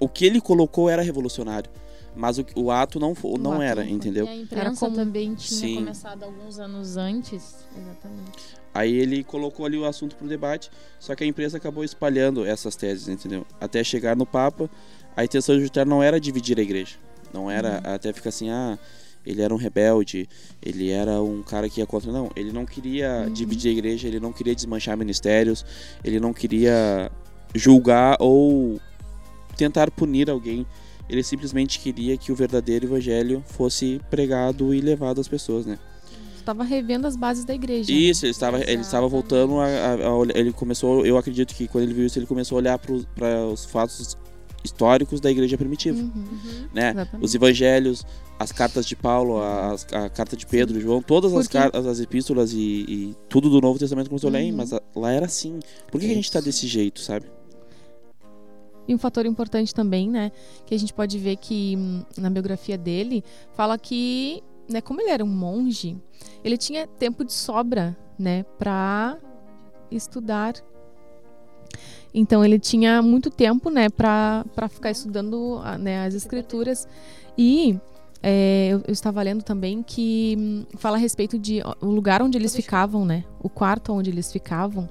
[0.01, 1.71] o que ele colocou era revolucionário.
[2.15, 4.27] Mas o, o ato não, fo- não ato era, não entendeu?
[4.27, 4.97] E a imprensa comum.
[4.97, 5.75] também tinha Sim.
[5.77, 7.65] começado alguns anos antes.
[7.77, 8.63] Exatamente.
[8.75, 12.75] Aí ele colocou ali o assunto pro debate, só que a imprensa acabou espalhando essas
[12.77, 13.47] teses, entendeu?
[13.61, 14.71] Até chegar no Papa,
[15.17, 16.97] a intenção de Lutero não era dividir a igreja.
[17.33, 18.79] Não era até ficar assim, ah,
[19.25, 20.29] ele era um rebelde,
[20.63, 22.11] ele era um cara que ia contra.
[22.13, 25.65] Não, ele não queria dividir a igreja, ele não queria desmanchar ministérios,
[26.05, 27.11] ele não queria
[27.55, 28.81] julgar ou
[29.57, 30.67] tentar punir alguém.
[31.09, 35.79] Ele simplesmente queria que o verdadeiro evangelho fosse pregado e levado às pessoas, né?
[36.37, 37.93] Estava revendo as bases da igreja.
[37.93, 37.99] né?
[37.99, 41.69] Isso, ele estava, ele estava voltando a, a- a olhar- ele começou, eu acredito que
[41.69, 42.93] quando ele viu isso, ele começou a olhar para
[43.47, 44.17] os fatos
[44.65, 46.25] históricos da igreja primitiva, Uhum.
[46.73, 46.91] né?
[46.93, 47.25] Exatamente.
[47.25, 48.05] Os evangelhos,
[48.39, 52.53] as cartas de Paulo, a, a carta de Pedro, João, todas as cartas, as epístolas
[52.53, 54.57] e, e tudo do Novo Testamento começou a olhar, "Hein, Uhum.
[54.57, 55.59] mas a- lá era assim.
[55.91, 57.27] Por que, que a gente tá desse jeito, sabe?
[58.87, 60.33] E um fator importante também, né,
[60.67, 65.11] que a gente pode ver que hum, na biografia dele fala que, né, como ele
[65.11, 65.97] era um monge,
[66.43, 69.19] ele tinha tempo de sobra, né, para
[69.91, 70.55] estudar.
[72.13, 76.87] Então ele tinha muito tempo, né, para para ficar estudando, né, as escrituras.
[77.39, 77.79] E
[78.23, 82.37] é, eu, eu estava lendo também que hum, fala a respeito de o lugar onde
[82.37, 84.89] eles ficavam, né, o quarto onde eles ficavam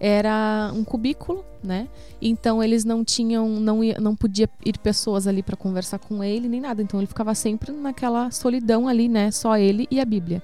[0.00, 1.86] era um cubículo, né?
[2.22, 6.48] Então eles não tinham, não ia, não podia ir pessoas ali para conversar com ele
[6.48, 6.80] nem nada.
[6.82, 9.30] Então ele ficava sempre naquela solidão ali, né?
[9.30, 10.42] Só ele e a Bíblia.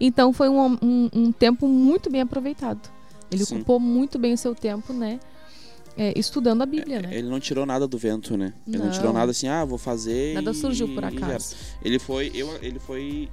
[0.00, 2.88] Então foi um, um, um tempo muito bem aproveitado,
[3.30, 3.56] Ele Sim.
[3.56, 5.18] ocupou muito bem o seu tempo, né?
[5.96, 7.10] é, estudando a Bíblia, né?
[7.12, 8.54] Ele não tirou nada do vento, né?
[8.66, 8.92] Ele não, Não.
[8.92, 10.34] tirou nada assim, ah, vou fazer.
[10.34, 11.54] Nada e- surgiu por acaso.
[11.84, 13.28] Ele foi, eu, ele foi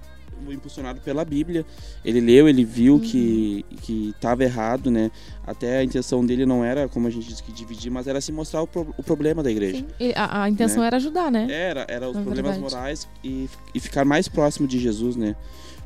[0.52, 1.66] impulsionado pela Bíblia.
[2.04, 3.00] Ele leu, ele viu Uhum.
[3.00, 5.12] que que estava errado, né?
[5.46, 8.32] Até a intenção dele não era, como a gente disse, que dividir, mas era se
[8.32, 9.86] mostrar o, pro- o problema da igreja.
[10.00, 10.88] E a, a intenção Né?
[10.88, 11.48] era ajudar, né?
[11.52, 12.76] Era, era os É problemas verdade.
[12.76, 15.36] morais e, e ficar mais próximo de Jesus, né?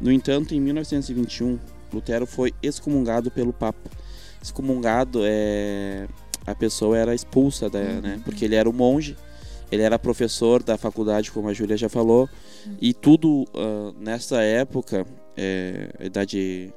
[0.02, 1.58] No entanto, em 1921,
[1.94, 3.89] Lutero foi excomungado pelo Papa.
[4.42, 6.08] Excomungado é
[6.46, 8.02] a pessoa era expulsa, da, Uhum.
[8.02, 8.22] né?
[8.26, 9.16] Porque ele era um monge,
[9.73, 12.29] ele era professor da faculdade, como a Júlia já falou,
[12.81, 15.05] e tudo ah, nessa época,
[15.36, 16.73] é, idade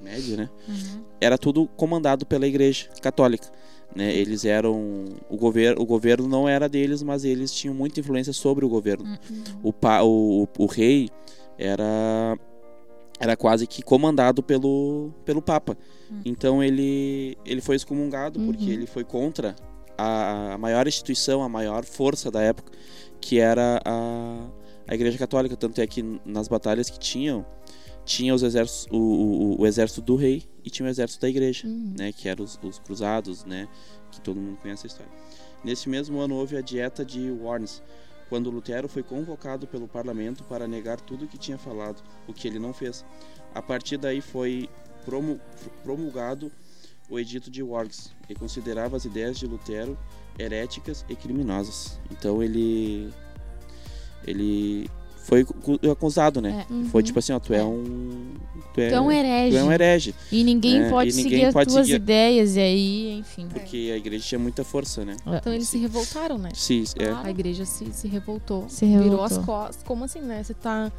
[0.00, 0.50] média, né?
[0.68, 1.02] Uhum.
[1.20, 3.48] era tudo comandado pela igreja católica.
[3.94, 4.14] Né?
[4.14, 5.04] Eles eram.
[5.30, 9.04] O governo, o governo não era deles, mas eles tinham muita influência sobre o governo.
[9.04, 9.44] Uhum.
[9.62, 11.08] O, pa, o, o, o rei
[11.58, 12.38] era.
[13.18, 15.74] Era quase que comandado pelo, pelo Papa.
[16.12, 16.20] Hum.
[16.26, 18.70] Então ele, ele foi excomungado porque Uhum.
[18.72, 19.56] ele foi contra
[19.96, 22.72] a, a maior instituição, a maior força da época,
[23.20, 24.46] que era a,
[24.86, 25.56] a Igreja Católica.
[25.56, 27.44] Tanto é que nas batalhas que tinham,
[28.04, 31.66] tinha os exércitos, o, o, o exército do rei e tinha o exército da igreja
[31.66, 31.94] Uhum.
[31.98, 33.68] né, que eram os, os cruzados, né,
[34.12, 35.12] que todo mundo conhece a história.
[35.64, 37.82] Nesse mesmo ano houve a dieta de Worms,
[38.28, 42.46] quando Lutero foi convocado pelo parlamento para negar tudo o que tinha falado, o que
[42.46, 43.04] ele não fez.
[43.54, 44.68] A partir daí foi
[45.04, 45.40] promu-
[45.82, 46.50] promulgado
[47.08, 49.96] o Edito de Worms, que considerava as ideias de Lutero
[50.38, 51.98] heréticas e criminosas.
[52.10, 53.10] Então ele
[54.26, 54.88] ele
[55.24, 56.66] foi cu- acusado, né?
[56.68, 56.72] É.
[56.72, 56.84] Uhum.
[56.86, 58.34] Foi tipo assim, ó, tu é um
[58.72, 59.56] tu é, Tu é um tu herege.
[59.56, 60.14] é um herege.
[60.30, 63.48] E ninguém É, pode e ninguém seguir as pode tuas seguir- ideias, e aí, enfim.
[63.48, 65.16] Porque a igreja tinha muita força, né?
[65.26, 66.50] Então eles se revoltaram, né?
[66.54, 67.10] Sim, é.
[67.10, 68.68] A igreja se, se revoltou.
[68.68, 69.24] Se Virou revoltou.
[69.24, 69.82] as costas.
[69.82, 70.42] Como assim, né?
[70.44, 70.92] Você tá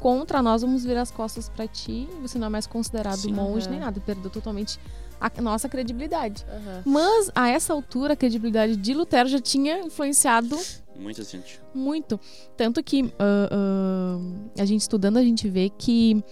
[0.00, 2.08] contra nós, vamos virar as costas pra ti.
[2.22, 3.32] Você não é mais considerado Sim.
[3.34, 3.70] monge Aham.
[3.72, 4.00] nem nada.
[4.00, 4.78] Perdeu totalmente
[5.20, 6.44] a nossa credibilidade.
[6.48, 6.82] Aham.
[6.84, 10.56] Mas, a essa altura, a credibilidade de Lutero já tinha influenciado
[10.98, 11.60] Muita gente.
[11.74, 12.18] muito.
[12.56, 16.22] Tanto que ah, ah, a gente estudando, a gente vê que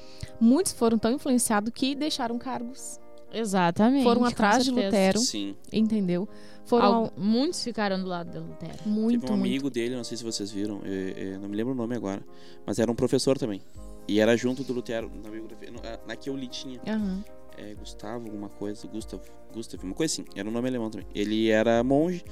[0.40, 2.98] muitos foram tão influenciados que deixaram cargos.
[3.32, 4.04] Exatamente.
[4.04, 4.70] Foram atrás de.
[4.70, 5.56] Lutero, Sim.
[5.72, 6.28] entendeu?
[6.66, 8.78] Foram Al- Muitos ficaram do lado de Lutero.
[8.86, 9.48] muito, Teve um muito.
[9.50, 12.22] amigo dele, não sei se vocês viram, é, é, não me lembro o nome agora,
[12.64, 13.60] mas era um professor também.
[14.06, 15.70] E era junto do Lutero, na biografia,
[16.06, 16.80] na que eu li tinha.
[16.86, 17.24] Aham.
[17.56, 19.20] É, Gustavo, alguma coisa, Gustav,
[19.52, 21.06] Gustav, uma coisa assim, era um nome alemão também.
[21.14, 22.24] Ele era monge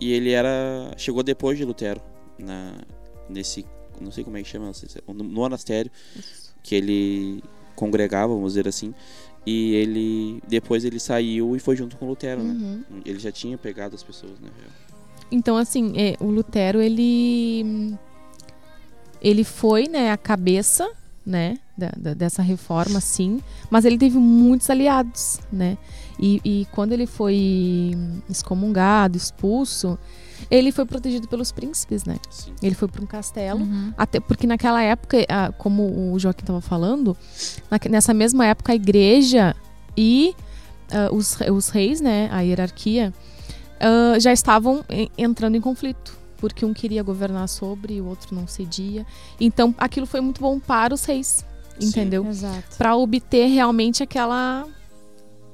[0.00, 0.92] e ele era.
[0.96, 2.00] chegou depois de Lutero,
[2.38, 2.78] na,
[3.28, 3.64] nesse.
[4.00, 5.90] não sei como é que chama, é- no monastério,
[6.62, 7.42] que ele
[7.74, 8.94] congregava, vamos dizer assim.
[9.46, 10.42] E ele.
[10.46, 12.52] depois ele saiu e foi junto com Lutero, né?
[12.52, 13.00] Uhum.
[13.04, 14.50] Ele já tinha pegado as pessoas, né?
[15.30, 17.96] Então, assim, é, o Lutero, ele.
[19.20, 20.88] Ele foi, né, a cabeça,
[21.28, 23.40] né, da- da- dessa reforma, sim.
[23.70, 25.76] Mas ele teve muitos aliados, né?
[26.18, 27.92] E, e quando ele foi
[28.28, 29.98] excomungado, expulso,
[30.50, 32.16] ele foi protegido pelos príncipes, né?
[32.30, 32.54] Sim.
[32.62, 33.60] Ele foi para um castelo.
[33.60, 33.92] Uhum.
[33.96, 35.18] Até porque naquela época,
[35.58, 37.16] como o Joaquim estava falando,
[37.90, 39.54] nessa mesma época a igreja
[39.96, 40.34] e
[40.90, 43.12] ah, os, os reis, né, a hierarquia,
[43.80, 46.16] ah, já estavam en- entrando em conflito.
[46.38, 49.04] Porque um queria governar sobre e o outro não cedia.
[49.38, 51.44] Então aquilo foi muito bom para os reis,
[51.78, 51.88] Sim.
[51.88, 52.26] entendeu?
[52.26, 52.76] Exato.
[52.76, 54.66] Para obter realmente aquela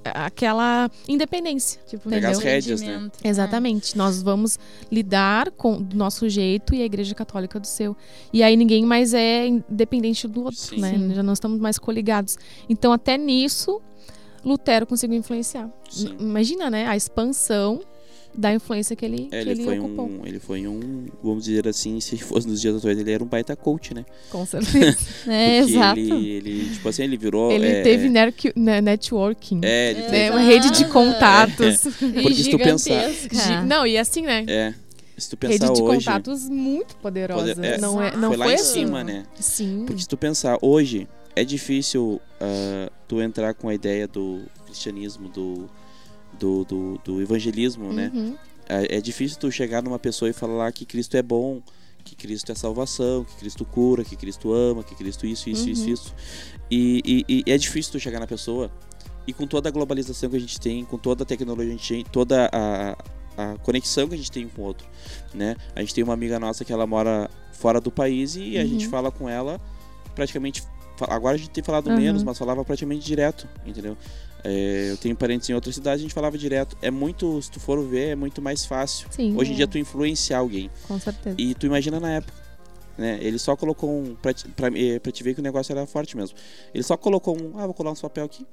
[0.04, 1.80] aquela independência.
[1.86, 2.88] Tipo, Pegar as rédeas, né?
[2.88, 3.18] entendimento.
[3.24, 3.96] Exatamente.
[3.96, 4.58] Nós vamos
[4.92, 7.96] lidar com do nosso jeito e a Igreja Católica do seu.
[8.32, 10.80] E aí ninguém mais é independente do outro, Sim.
[10.80, 10.92] né?
[10.92, 11.14] Sim.
[11.14, 12.36] Já não estamos mais coligados.
[12.68, 13.80] Então até nisso
[14.44, 15.70] Lutero conseguiu influenciar.
[15.88, 16.16] Sim.
[16.20, 16.86] Imagina, né?
[16.86, 17.80] A expansão
[18.36, 20.06] da influência que ele, É, que ele, ele foi ocupou.
[20.08, 23.26] um, ele foi um, vamos dizer assim, se fosse nos dias atuais, ele era um
[23.26, 24.04] baita coach, né?
[24.30, 24.96] Com certeza.
[25.28, 25.98] É, exato.
[26.00, 27.52] Ele, ele, tipo assim, ele virou.
[27.52, 29.60] ele é, teve é, ne- networking.
[29.62, 30.02] É, ele É.
[30.02, 30.16] teve.
[30.18, 30.30] né?
[30.32, 30.92] Uma rede de Exato.
[30.92, 31.80] contatos.
[31.98, 33.12] Porque se tu pensar-
[33.66, 34.44] Não, e assim, né?
[34.48, 34.74] É.
[35.16, 36.04] Se tu Rede pensar de hoje.
[36.06, 37.54] contatos muito poderosa.
[37.54, 38.72] Poder- é, não, é, não foi foi, lá em assim.
[38.72, 39.24] cima, né?
[39.38, 39.84] Sim.
[39.86, 45.28] Porque se tu pensar hoje, é difícil ah, tu entrar com a ideia do cristianismo,
[45.28, 45.70] do,
[46.38, 48.10] do, do, do evangelismo, né?
[48.14, 48.36] Uhum.
[48.68, 51.60] É, é difícil tu chegar numa pessoa e falar que Cristo é bom,
[52.02, 55.86] que Cristo é salvação, que Cristo cura, que Cristo ama, que Cristo isso, isso, isso,
[55.86, 55.92] Uhum.
[55.94, 56.14] isso.
[56.70, 58.70] E, e- e é difícil tu chegar na pessoa
[59.26, 61.78] e com toda a globalização que a gente tem, com toda a tecnologia que a
[61.78, 62.96] gente tem, toda a,
[63.36, 64.86] a conexão que a gente tem um com o outro,
[65.32, 65.56] né?
[65.74, 68.68] A gente tem uma amiga nossa que ela mora fora do país e a Uhum.
[68.68, 69.60] gente fala com ela
[70.14, 70.62] praticamente
[71.08, 71.96] agora a gente tem falado Uhum.
[71.96, 73.96] menos, mas falava praticamente direto, entendeu?
[74.44, 76.76] É, eu tenho parentes em outras cidades, a gente falava direto.
[76.82, 79.08] É muito, se tu for ver, é muito mais fácil.
[79.10, 79.56] Sim, Hoje em É.
[79.56, 80.70] dia tu influenciar alguém.
[80.86, 81.34] com certeza.
[81.38, 82.34] E tu imagina na época,
[82.98, 83.18] né?
[83.22, 85.86] Ele só colocou um pra, te- pra, eh, pra te ver que o negócio era
[85.86, 86.36] forte mesmo.
[86.74, 88.46] Ele só colocou um, ah, vou colar uns papel aqui.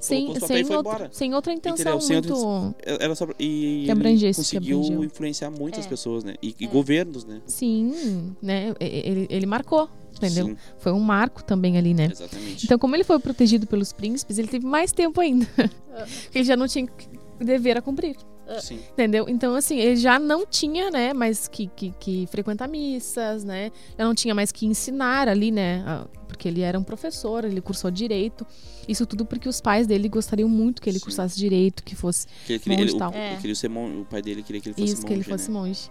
[0.00, 1.10] e sem, outro- embora.
[1.12, 2.00] sem outra intenção Entendeu?
[2.00, 2.74] Sem outra muito.
[2.84, 5.04] Era só e Que abrangesse, ele que conseguiu abrangeu.
[5.04, 5.88] influenciar muitas É.
[5.90, 6.34] pessoas, né?
[6.42, 6.68] E, e É.
[6.68, 7.42] governos, né?
[7.46, 8.74] Sim, né?
[8.80, 10.46] E- Ele, ele marcou, entendeu?
[10.46, 12.08] Sim, Foi um marco também ali, né?
[12.12, 12.64] exatamente.
[12.64, 15.46] Então, como ele foi protegido pelos príncipes, ele teve mais tempo ainda.
[16.24, 16.86] Porque ele já não tinha
[17.38, 18.16] dever a cumprir.
[18.60, 18.80] Sim.
[18.92, 19.26] Entendeu?
[19.28, 23.70] Então, assim, ele já não tinha, né, mais que, que, que frequentar missas, né?
[23.96, 25.84] Já não tinha mais que ensinar ali, né?
[25.86, 26.06] ah,
[26.40, 28.46] Porque ele era um professor, ele cursou direito.
[28.88, 31.04] Isso tudo porque os pais dele gostariam muito que ele Sim.
[31.04, 33.12] cursasse direito, que fosse Que ele queria, monge ele, e o, tal.
[33.12, 33.32] É.
[33.32, 35.28] ele queria ser mon- o pai dele queria que ele fosse isso, que ele monge,
[35.28, 35.58] fosse né?
[35.58, 35.90] monge.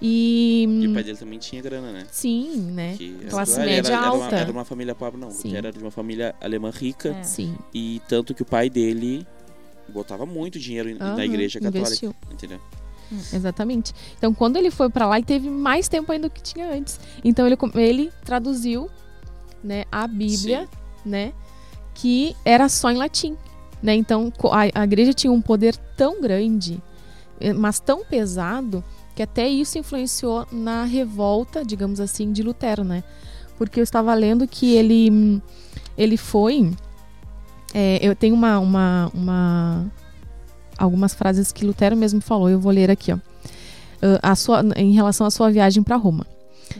[0.00, 0.66] E.
[0.80, 2.06] E o pai dele também tinha grana, né?
[2.10, 2.94] Sim, né?
[2.96, 4.36] Que Classe era, média era, era uma, alta.
[4.36, 5.30] era uma família pobre, não.
[5.30, 5.54] Sim.
[5.54, 7.10] Era de uma família alemã rica.
[7.10, 7.22] É.
[7.22, 7.54] Sim.
[7.74, 9.26] E tanto que o pai dele
[9.86, 11.86] botava muito dinheiro em- na igreja católica.
[11.88, 12.14] investiu.
[12.32, 12.58] Entendeu?
[13.34, 13.92] Exatamente.
[14.16, 16.98] Então, quando ele foi pra lá, ele teve mais tempo ainda do que tinha antes.
[17.22, 18.88] Então, ele, ele traduziu
[19.62, 20.68] né, a Bíblia,
[21.04, 21.32] né,
[21.94, 23.36] que era só em latim.
[23.82, 23.94] Né?
[23.94, 26.82] Então, a, a igreja tinha um poder tão grande,
[27.40, 33.02] eh, mas tão pesado, que até isso influenciou na revolta, digamos assim, de Lutero, né?
[33.58, 35.42] Porque eu estava lendo que ele,
[35.96, 36.70] ele foi...
[37.74, 39.92] é, eu tenho uma, uma, uma
[40.78, 43.18] algumas frases que Lutero mesmo falou, eu vou ler aqui, ó.
[44.22, 46.26] Ah, a sua, em relação à sua viagem para Roma.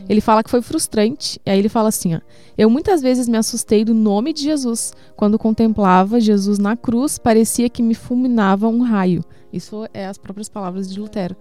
[0.07, 2.19] Ele fala que foi frustrante, e aí ele fala assim, ó:
[2.57, 4.93] Eu muitas vezes me assustei do nome de Jesus.
[5.15, 9.23] Quando contemplava Jesus na cruz, parecia que me fulminava um raio.
[9.51, 11.35] Isso é as próprias palavras de Lutero.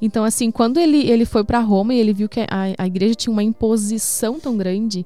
[0.00, 2.46] Então, assim, quando ele, ele foi para Roma e ele viu que a,
[2.78, 5.04] a igreja tinha uma imposição tão grande,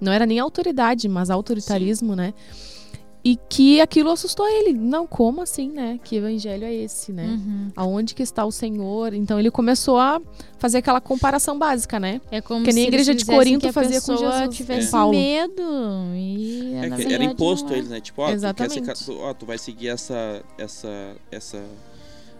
[0.00, 2.34] não era nem autoridade, mas autoritarismo, né?
[3.22, 4.72] E que aquilo assustou ele.
[4.72, 6.00] Não, como assim, né?
[6.02, 7.26] Que evangelho é esse, né?
[7.26, 7.70] Uhum.
[7.76, 9.12] Aonde que está o Senhor?
[9.12, 10.20] Então ele começou a
[10.58, 12.20] fazer aquela comparação básica, né?
[12.30, 14.86] É como Que nem a igreja de Corinto que a fazia com pessoa Jesus, tivesse
[14.86, 15.12] com Paulo.
[15.12, 15.62] medo.
[16.14, 17.78] E, É verdade, era imposto não é.
[17.78, 18.00] eles, né?
[18.00, 21.62] Tipo, ó, tu, quer ser, ó, tu vai seguir essa, essa, essa,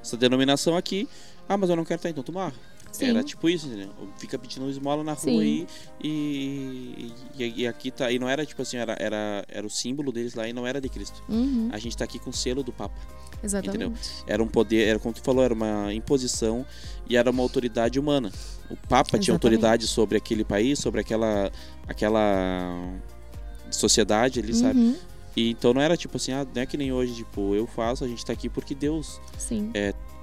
[0.03, 1.07] essa denominação aqui.
[1.47, 2.55] Ah, mas eu não quero estar, então tu morre.
[2.93, 3.07] Sim.
[3.07, 3.89] Era tipo isso, né?
[4.19, 5.67] Fica pedindo esmola na rua aí
[6.03, 8.11] e, e, e aqui tá.
[8.11, 10.81] E não era tipo assim, era, era, era o símbolo deles lá e não era
[10.81, 11.23] de Cristo.
[11.29, 12.95] Uhum, A gente tá aqui com o selo do Papa.
[13.43, 14.11] exatamente.
[14.27, 16.67] Era um poder, era como tu falou, era uma imposição
[17.09, 18.31] e era uma autoridade humana.
[18.69, 19.31] O Papa tinha Exatamente.
[19.33, 21.51] autoridade sobre aquele país, sobre aquela,
[21.87, 22.79] aquela
[23.71, 24.79] sociedade ali, sabe?
[24.79, 24.97] Uhum,
[25.37, 28.05] E então não era tipo assim, ah, não é que nem hoje, tipo, eu faço,
[28.05, 29.71] a gente tá aqui porque Deus Sim.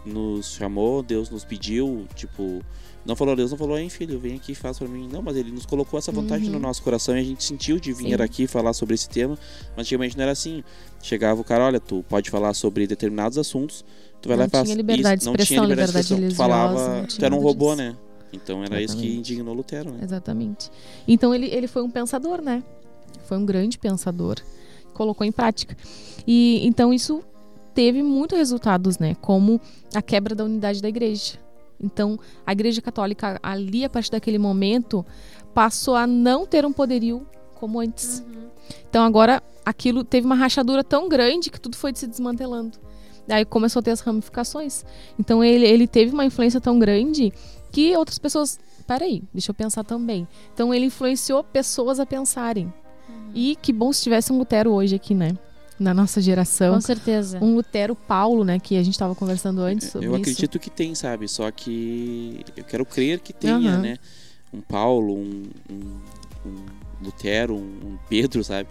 [0.05, 2.61] Nos chamou, Deus nos pediu, tipo,
[3.05, 5.07] não falou, Deus não falou, hein, filho, vem aqui e faz pra mim.
[5.11, 6.51] Não, mas ele nos colocou essa vontade Uhum.
[6.51, 8.23] no nosso coração e a gente sentiu de vir Sim.
[8.23, 9.37] aqui falar sobre esse tema,
[9.75, 10.63] mas antigamente não era assim.
[11.01, 13.83] Chegava o cara, olha, tu pode falar sobre determinados assuntos,
[14.21, 14.63] tu vai lá Não e faz.
[14.65, 16.47] tinha liberdade de Isso, não tinha expressão, liberdade de liberdade expressão.
[16.47, 17.77] Tu falava, tu era um robô, disso.
[17.77, 17.95] né?
[18.33, 19.17] Então era isso que Exatamente.
[19.31, 19.99] indignou Lutero, né?
[20.03, 20.69] Exatamente.
[21.07, 22.61] Então ele, ele foi um pensador, né?
[23.25, 24.35] Foi um grande pensador.
[24.93, 25.77] Colocou em prática.
[26.25, 27.23] E então isso
[27.77, 29.13] teve muitos resultados, né?
[29.21, 29.61] Como
[29.93, 31.37] a quebra da unidade da igreja.
[31.79, 35.05] Então, a igreja católica ali, a partir daquele momento,
[35.53, 38.25] passou a não ter um poderio como antes.
[38.89, 42.79] Então, agora, aquilo teve uma rachadura tão grande que tudo foi se desmantelando.
[43.27, 44.83] Daí começou a ter as ramificações.
[45.19, 47.31] Então, ele, ele teve uma influência tão grande
[47.71, 48.59] que outras pessoas.
[48.87, 50.27] Peraí, deixa eu pensar também.
[50.51, 52.73] Então, ele influenciou pessoas a pensarem.
[53.35, 55.37] E que bom se tivesse um Lutero hoje aqui, né?
[55.79, 56.73] Na nossa geração.
[56.73, 57.37] Com certeza.
[57.41, 58.59] Um Lutero Paulo, né?
[58.59, 60.21] Que a gente estava conversando antes sobre Eu isso.
[60.21, 61.27] acredito que tem, sabe?
[61.27, 63.81] Só que eu quero crer que tenha, Aham.
[63.81, 63.97] né?
[64.53, 66.55] Um Paulo, um, um, um
[67.01, 68.67] Lutero, um Pedro, sabe?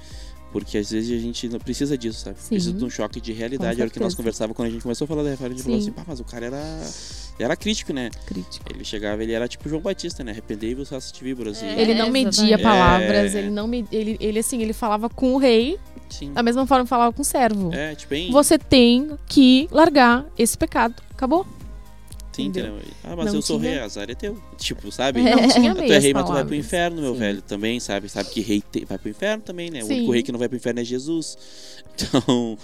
[0.58, 2.38] Porque às vezes a gente não precisa disso, sabe?
[2.40, 2.48] Sim.
[2.48, 3.78] Precisa de um choque de realidade.
[3.78, 5.52] Era o que nós conversávamos quando a gente começou a falar da reforma.
[5.52, 5.84] A gente falou Sim.
[5.90, 6.56] assim, pá, mas o cara era,
[7.36, 8.10] ele era crítico, né?
[8.24, 8.64] Crítico.
[8.74, 10.32] Ele chegava, ele era tipo João Batista, né?
[10.32, 11.60] Arrependei-vos, de víboras.
[11.60, 13.38] E- É, Ele não media palavras, É.
[13.38, 16.32] ele não me, ele, ele assim, ele falava com o rei Sim.
[16.32, 17.70] da mesma forma que falava com o servo.
[17.74, 18.30] É, tipo, bem...
[18.30, 20.94] Você tem que largar esse pecado.
[21.10, 21.46] Acabou.
[22.36, 22.74] Sim, entendeu?
[22.76, 22.92] entendeu?
[23.04, 24.36] Ah, mas Não eu sou tinha- rei, azar é teu.
[24.58, 25.22] Tipo, sabe?
[25.22, 27.18] Não tinha Tu é rei, mas tu vai pro inferno, meu Sim.
[27.20, 28.08] velho, também, sabe?
[28.08, 29.82] Sabe que rei te- vai pro inferno também, né?
[29.82, 29.94] O Sim.
[29.94, 31.36] único rei que não vai pro inferno é Jesus.
[31.96, 32.58] Então,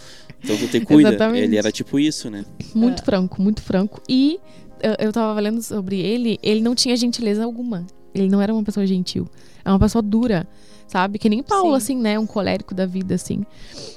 [0.45, 1.09] então tu te cuida.
[1.11, 1.45] Exatamente.
[1.45, 2.45] Ele era tipo isso, né?
[2.75, 3.05] Muito É.
[3.05, 4.03] franco, muito franco.
[4.07, 4.39] E
[4.83, 7.87] eu, eu tava lendo sobre ele, ele não tinha gentileza alguma.
[8.15, 9.27] Ele não era uma pessoa gentil.
[9.65, 10.47] É uma pessoa dura,
[10.87, 11.19] sabe?
[11.19, 11.77] Que nem Paulo, Sim.
[11.77, 12.19] assim, né?
[12.19, 13.43] Um colérico da vida, assim.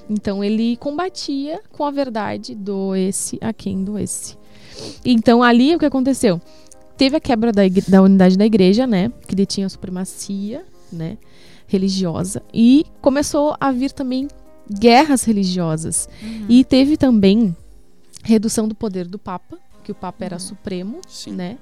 [0.09, 4.37] Então ele combatia com a verdade do esse a quem do esse.
[5.03, 6.41] Então ali o que aconteceu?
[6.97, 9.11] Teve a quebra da, da unidade da igreja, né?
[9.27, 11.17] Que detinha a supremacia, né?
[11.67, 12.41] Religiosa.
[12.53, 14.27] E começou a vir também
[14.69, 16.07] guerras religiosas.
[16.21, 16.45] Uhum.
[16.47, 17.55] E teve também
[18.23, 21.33] redução do poder do Papa, que o Papa era supremo, Sim.
[21.33, 21.57] né?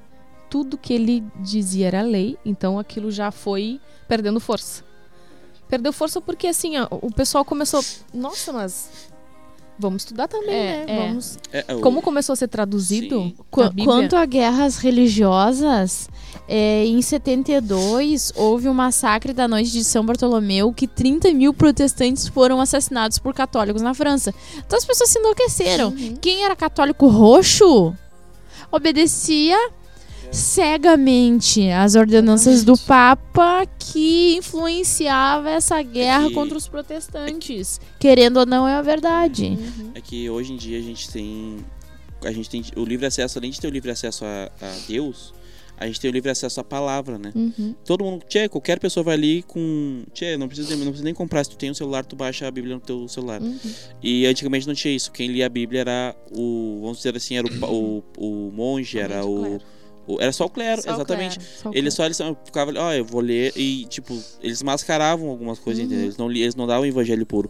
[0.50, 4.84] Tudo que ele dizia era lei, então aquilo já foi perdendo força.
[5.68, 7.84] Perdeu força porque assim, ó, o pessoal começou,
[8.14, 9.12] nossa, mas
[9.80, 10.86] Vamos estudar também, É, né?
[10.88, 11.08] é.
[11.08, 11.40] Vamos...
[11.52, 13.34] É, o- Como começou a ser traduzido.
[13.50, 13.86] Qu- Bíblia?
[13.86, 16.08] Quanto a guerras religiosas,
[16.48, 22.28] é, em 72 houve um massacre da noite de São Bartolomeu que 30 mil protestantes
[22.28, 24.34] foram assassinados por católicos na França.
[24.58, 25.90] Então as pessoas se enlouqueceram.
[25.90, 26.16] Uhum.
[26.22, 27.94] Quem era católico roxo
[28.72, 29.58] obedecia
[30.34, 37.80] cegamente às ordenanças do Papa que influenciava essa guerra É que- contra os protestantes.
[38.00, 39.46] Querendo ou não, é a verdade.
[39.60, 39.92] Uhum.
[39.94, 41.58] É que hoje em dia a gente tem.
[42.26, 45.34] A gente tem o livre acesso, além de ter o livre acesso a, a Deus,
[45.78, 47.32] a gente tem o livre acesso à palavra, né?
[47.36, 47.76] Uhum.
[47.84, 48.24] Todo mundo.
[48.30, 50.04] Tchê, qualquer pessoa vai ali com.
[50.14, 51.44] Tchê, não precisa, não precisa nem comprar.
[51.44, 53.42] Se tu tem um celular, tu baixa a Bíblia no teu celular.
[53.42, 53.60] Uhum.
[54.02, 55.12] E antigamente não tinha isso.
[55.12, 56.80] Quem lia a Bíblia era o.
[56.82, 59.60] Vamos dizer assim, era o, o, o monge, era o-
[60.20, 61.40] Era só o clero, Só o exatamente.
[61.40, 61.52] clero.
[61.62, 62.14] Só o Eles clero.
[62.14, 65.88] só eles ficavam ali, ó, eu vou ler e tipo, eles mascaravam algumas coisas, Uhum.
[65.88, 66.06] entendeu?
[66.06, 67.50] Eles não, eles não davam o evangelho puro.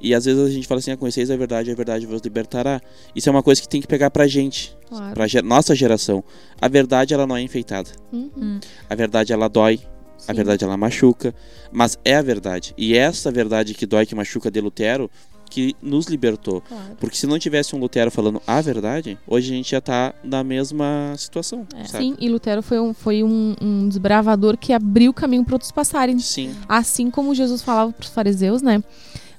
[0.00, 2.80] E às vezes a gente fala assim, ah, conheceis a verdade, a verdade vos libertará.
[3.16, 5.14] Isso é uma coisa que tem que pegar pra gente, Claro.
[5.14, 6.22] pra nossa geração.
[6.60, 7.88] A verdade ela não é enfeitada.
[8.12, 8.60] Uhum.
[8.88, 9.80] A verdade ela dói,
[10.26, 10.34] a Sim.
[10.34, 11.34] verdade ela machuca,
[11.72, 12.74] mas é a verdade.
[12.76, 15.10] E essa verdade que dói, que machuca de Lutero,
[15.54, 16.60] que nos libertou.
[16.60, 16.96] Claro.
[16.98, 20.42] Porque se não tivesse um Lutero falando a verdade, hoje a gente já tá na
[20.42, 21.84] mesma situação, É.
[21.84, 25.70] Sim, e Lutero foi um, foi um, um desbravador que abriu o caminho para outros
[25.70, 26.18] passarem.
[26.18, 26.54] Sim.
[26.68, 28.82] Assim como Jesus falava para os fariseus, né?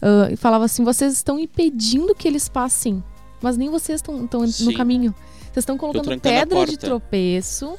[0.01, 3.03] Ah, e falava assim: vocês estão impedindo que eles passem,
[3.41, 4.30] mas nem vocês estão
[4.61, 5.13] no caminho.
[5.51, 7.76] Vocês estão colocando pedra de tropeço,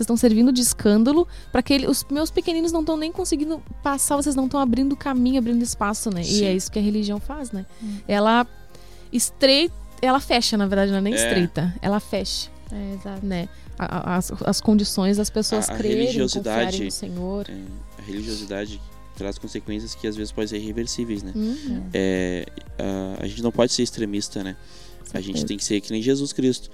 [0.00, 3.62] vocês estão servindo de escândalo para que ele- os meus pequeninos não estão nem conseguindo
[3.82, 6.22] passar, vocês não estão abrindo caminho, abrindo espaço, né?
[6.22, 6.44] E Sim.
[6.46, 7.66] é isso que a religião faz, né?
[7.82, 7.98] Hum.
[8.08, 8.46] Ela
[9.12, 11.16] estreita, ela fecha, na verdade, não é nem É.
[11.16, 13.26] estreita, ela fecha, É, exato.
[13.26, 13.48] né?
[13.78, 17.46] A- a- As, as condições das pessoas A- a crerem, religiosidade- confiarem no Senhor.
[17.48, 17.60] É,
[17.98, 18.80] a religiosidade
[19.16, 21.32] traz consequências que às vezes podem ser irreversíveis, né?
[21.34, 21.82] Uhum.
[21.92, 22.46] É,
[23.18, 24.56] a, a gente não pode ser extremista, né?
[25.12, 26.70] A gente tem que ser que nem Jesus Cristo.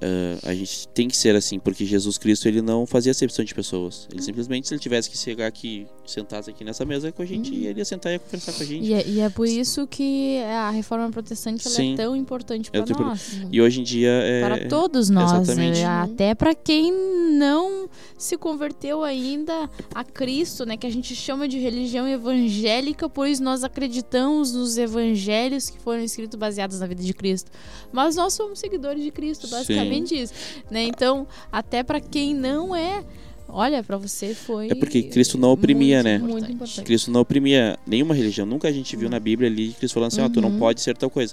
[0.00, 3.54] Ah, a gente tem que ser assim, porque Jesus Cristo ele não fazia acepção de
[3.54, 4.06] pessoas.
[4.12, 7.50] Ele simplesmente, se ele tivesse que chegar aqui, sentasse aqui nessa mesa com a gente,
[7.50, 7.62] Uhum.
[7.64, 8.84] ele ia sentar e ia conversar com a gente.
[8.84, 12.84] E é, e é por isso que a reforma protestante é tão importante para É
[12.84, 13.40] tão nós.
[13.50, 14.40] E hoje em dia é.
[14.42, 15.32] Para todos nós.
[15.32, 15.78] exatamente.
[15.80, 16.92] é, Até para quem
[17.32, 17.85] não
[18.18, 20.76] se converteu ainda a Cristo, né?
[20.76, 26.38] Que a gente chama de religião evangélica, pois nós acreditamos nos evangelhos que foram escritos
[26.38, 27.50] baseados na vida de Cristo.
[27.92, 29.52] Mas nós somos seguidores de Cristo, Sim.
[29.52, 30.32] basicamente isso.
[30.70, 30.82] Né?
[30.84, 33.04] Então, até para quem não é.
[33.48, 34.68] Olha, para você foi.
[34.70, 36.18] É porque Cristo não oprimia, muito né?
[36.18, 36.82] Muito importante.
[36.84, 38.44] Cristo não oprimia nenhuma religião.
[38.44, 40.58] Nunca a gente viu na Bíblia ali Cristo falando assim, ó, tu não Uhum.
[40.58, 41.32] pode ser tal coisa.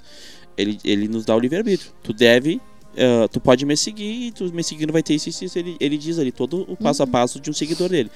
[0.56, 1.90] Ele, ele nos dá o livre-arbítrio.
[2.04, 2.60] Tu deve,
[2.96, 5.44] eh, tu pode me seguir, e tu me seguindo vai ter isso isso.
[5.44, 5.58] isso.
[5.58, 8.10] Ele, ele diz ali todo o passo a passo de um seguidor dele.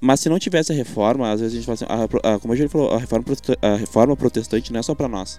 [0.00, 2.52] Mas se não tivesse a reforma, às vezes a gente fala assim, a- a- como
[2.52, 3.24] a gente falou, a reforma,
[3.62, 5.38] a reforma protestante não é só pra nós.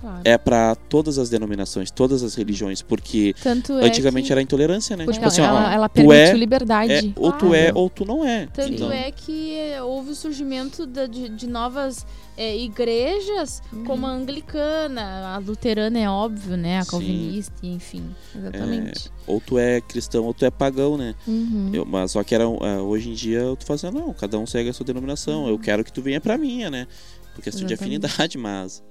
[0.00, 0.20] Claro.
[0.24, 2.80] É pra todas as denominações, todas as religiões.
[2.82, 5.04] Porque Tanto é antigamente que- era intolerância, né?
[5.04, 6.92] Porque Tipo assim, ó, ela, ela permitiu é, liberdade.
[6.92, 8.46] é, ou tu é ou tu não é.
[8.52, 13.84] Tanto Então, é que eh, houve o surgimento da- de, de novas eh, igrejas, Uhum.
[13.84, 16.78] como a anglicana, a luterana é óbvio, né?
[16.78, 16.90] A Sim.
[16.90, 18.04] calvinista, enfim.
[18.34, 19.10] Exatamente.
[19.26, 21.14] ou tu é cristão ou tu é pagão, né?
[21.28, 21.70] Uhum.
[21.72, 24.70] Eu- mas só que era, ah, hoje em dia tu assim, não, cada um segue
[24.70, 25.46] a sua denominação.
[25.48, 26.86] Eu quero que tu venha pra minha, né?
[27.34, 28.06] Por questão de Exatamente.
[28.06, 28.82] afinidade, mas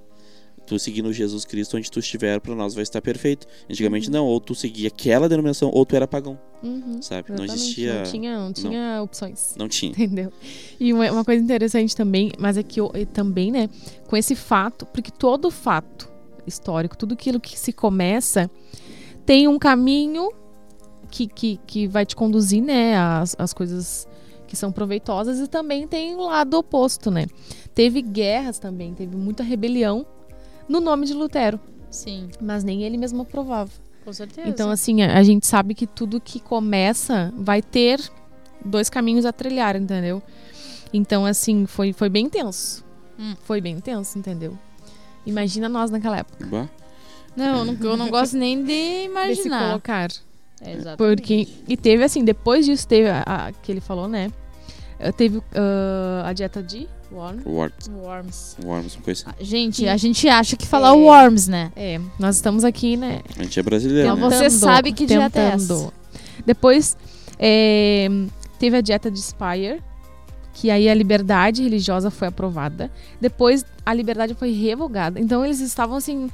[0.70, 3.44] tu seguindo Jesus Cristo onde tu estiver, pra nós vai estar perfeito.
[3.68, 7.02] Antigamente não, ou tu seguia aquela denominação ou tu era pagão, Uhum.
[7.02, 7.30] sabe?
[7.30, 7.52] Não Exatamente.
[7.54, 9.54] existia, Não tinha, não tinha opções.
[9.58, 9.90] não tinha.
[9.90, 10.32] Entendeu?
[10.78, 13.68] E uma, uma coisa interessante também, mas é que eu, também, né,
[14.06, 16.08] com esse fato, porque todo fato
[16.46, 18.48] histórico, tudo aquilo que se começa,
[19.26, 20.30] tem um caminho
[21.10, 24.06] que, que, que vai te conduzir, né, às, às coisas
[24.46, 27.26] que são proveitosas e também tem o lado oposto, né?
[27.74, 30.04] Teve guerras também, teve muita rebelião
[30.70, 31.58] no nome de Lutero,
[31.90, 33.70] Sim, mas nem ele mesmo aprovava.
[34.04, 34.48] com certeza.
[34.48, 38.00] Então, assim, a, a gente sabe que tudo que começa vai ter
[38.64, 40.22] dois caminhos a trilhar, entendeu?
[40.92, 42.84] Então, assim, foi, foi bem tenso.
[43.18, 43.34] Hum.
[43.42, 44.56] Foi bem tenso, entendeu?
[45.26, 46.46] Imagina nós naquela época.
[46.46, 46.68] Bah,
[47.36, 49.68] não, eu não, eu não gosto nem de De se imaginar.
[49.68, 50.10] colocar.
[50.62, 50.96] É, exatamente.
[51.18, 54.30] Porque, e teve, assim, depois disso, teve a, a- que ele falou, né?
[55.16, 57.40] Teve ah, a dieta de Worm.
[57.44, 58.56] Worms, Worms.
[58.64, 59.36] Worms, uma coisa assim.
[59.38, 60.92] Ah, Gente, a gente acha que falar É.
[60.92, 61.72] Worms, né?
[61.74, 63.20] É, nós estamos aqui, né?
[63.36, 64.36] A gente é brasileiro, Então né?
[64.36, 65.74] você sabe que dieta é tentando.
[65.74, 65.92] essa.
[66.46, 66.96] Depois
[67.38, 68.08] é,
[68.60, 69.82] teve a dieta de Spire,
[70.54, 72.90] que aí a liberdade religiosa foi aprovada.
[73.20, 75.18] Depois a liberdade foi revogada.
[75.18, 76.30] Então eles estavam assim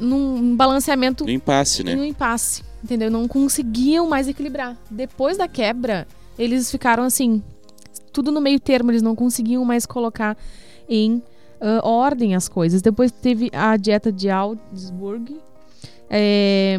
[0.00, 1.94] num balanceamento No impasse, né?
[1.94, 3.10] um impasse, entendeu?
[3.10, 4.76] Não conseguiam mais equilibrar.
[4.90, 6.06] Depois da quebra,
[6.38, 7.42] eles ficaram assim,
[8.12, 10.36] tudo no meio termo, eles não conseguiam mais colocar
[10.88, 11.22] em
[11.60, 12.82] ah, ordem às coisas.
[12.82, 15.40] Depois teve a dieta de Augsburg.
[16.10, 16.76] É,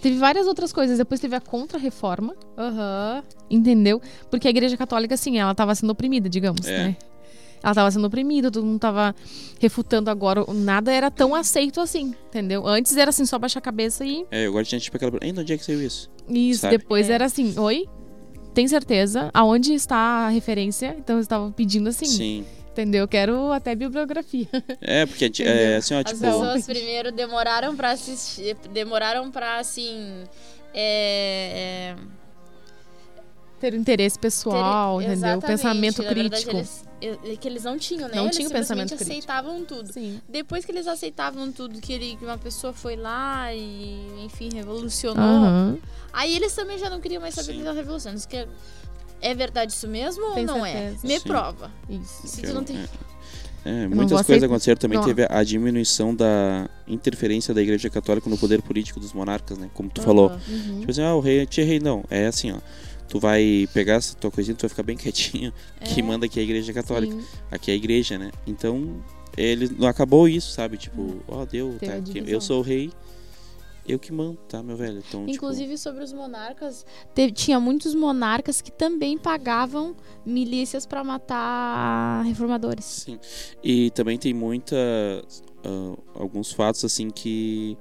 [0.00, 0.98] teve várias outras coisas.
[0.98, 3.22] Depois teve a contra-reforma, Aham.
[3.50, 4.00] entendeu?
[4.30, 6.78] Porque a igreja católica, assim, ela estava sendo oprimida, digamos, É.
[6.88, 6.96] né?
[7.62, 9.14] Ela estava sendo oprimida, todo mundo estava
[9.58, 10.44] refutando agora.
[10.52, 12.66] Nada era tão aceito assim, entendeu?
[12.66, 15.18] Antes era assim, só baixar a cabeça e É, agora tinha tipo aquela.
[15.22, 16.10] Ainda onde é que saiu isso?
[16.28, 16.76] Isso, Sabe?
[16.76, 17.14] depois É.
[17.14, 17.88] era assim, oi?
[18.54, 19.30] Tem certeza?
[19.34, 20.94] Aonde está a referência?
[20.98, 22.46] Então eu estava pedindo assim, Sim.
[22.70, 23.00] entendeu?
[23.02, 24.46] Eu quero até bibliografia.
[24.80, 25.52] É, porque Entendeu?
[25.52, 26.20] é assim, ó, As tipo.
[26.20, 28.56] pessoas primeiro demoraram pra assistir.
[28.72, 30.22] Demoraram pra, assim.
[30.72, 31.94] É.
[33.70, 35.40] Ter interesse pessoal, ter- entendeu?
[35.40, 36.50] Pensamento na verdade, crítico.
[36.50, 36.84] eles,
[37.32, 38.16] é que eles não tinham, né?
[38.16, 39.30] Não eles tinha simplesmente pensamento crítico.
[39.32, 39.92] aceitavam tudo.
[39.92, 40.20] Sim.
[40.28, 45.22] Depois que eles aceitavam tudo, que, ele, que uma pessoa foi lá e, enfim, revolucionou.
[45.24, 45.78] Aham.
[46.12, 48.12] Aí eles também já não queriam mais saber da revolução.
[48.12, 48.48] Eles queriam-
[49.22, 50.98] É verdade isso mesmo ou Tem não certeza.
[51.02, 51.08] é?
[51.08, 51.26] Me Sim.
[51.28, 51.70] prova.
[51.88, 52.26] Isso.
[52.28, 52.76] Se que tu não tem.
[52.76, 52.88] é.
[53.66, 54.76] É, muitas coisas aceitar- aconteceram.
[54.78, 55.04] Também não.
[55.06, 59.70] teve a diminuição da interferência da Igreja Católica no poder político dos monarcas, né?
[59.72, 60.26] Como tu falou.
[60.28, 60.40] Aham.
[60.48, 60.78] Uhum.
[60.80, 62.04] Tipo assim, ah, o rei, tia rei, não.
[62.10, 62.58] É assim, ó.
[63.08, 65.52] Tu vai pegar essa tua coisinha, tu vai ficar bem quietinho.
[65.84, 66.02] Que É.
[66.02, 67.14] manda aqui a Igreja Católica.
[67.14, 67.24] Sim.
[67.50, 68.30] Aqui é a igreja, né?
[68.46, 69.02] Então,
[69.36, 70.76] ele não acabou isso, sabe?
[70.76, 71.78] Tipo, ó, deu, Hum.
[71.78, 72.90] Teve tá, que- eu sou o rei,
[73.86, 74.98] eu que mando, tá, meu velho?
[75.06, 79.94] Então, tipo, Inclusive sobre os monarcas, teve- tinha muitos monarcas que também pagavam
[80.24, 82.84] milícias pra matar reformadores.
[82.84, 83.18] sim.
[83.62, 84.76] E também tem muita
[85.66, 87.76] ah, alguns fatos assim que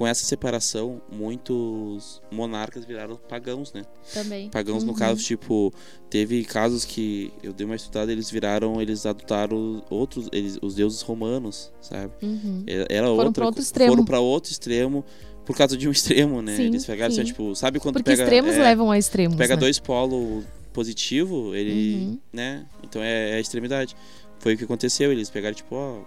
[0.00, 3.82] com essa separação muitos monarcas viraram pagãos, né?
[4.14, 4.48] Também.
[4.48, 4.96] Pagãos no Uhum.
[4.98, 5.70] caso, tipo,
[6.08, 11.02] teve casos que eu dei uma estudada, eles viraram, eles adotaram outros, eles, os deuses
[11.02, 12.10] romanos, sabe?
[12.22, 12.64] Uhum.
[12.66, 13.90] Era Foram outra, pra outro extremo.
[13.92, 15.04] Foram pra outro extremo
[15.44, 16.56] por causa de um extremo, né?
[16.56, 17.26] Sim, Eles pegaram assim, sim.
[17.26, 19.36] tipo, sabe quando Porque pega, extremos é, levam a extremos.
[19.36, 19.60] pega né?
[19.60, 22.18] dois polos positivo, ele, Uhum.
[22.32, 22.64] né?
[22.84, 23.94] Então é, é a extremidade.
[24.38, 25.98] Foi o que aconteceu, eles pegaram tipo, ó,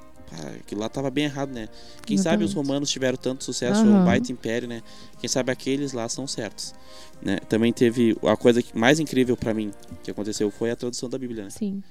[0.58, 1.68] aquilo lá tava bem errado, né?
[2.06, 2.56] Quem sabe os Exatamente.
[2.56, 4.02] romanos tiveram tanto sucesso, Aham.
[4.02, 4.82] um baita império, né?
[5.20, 6.74] Quem sabe aqueles lá são certos,
[7.22, 7.38] né?
[7.50, 9.72] Também teve a coisa mais incrível pra mim
[10.04, 11.50] que aconteceu foi a tradução da Bíblia, né?
[11.50, 11.84] Sim.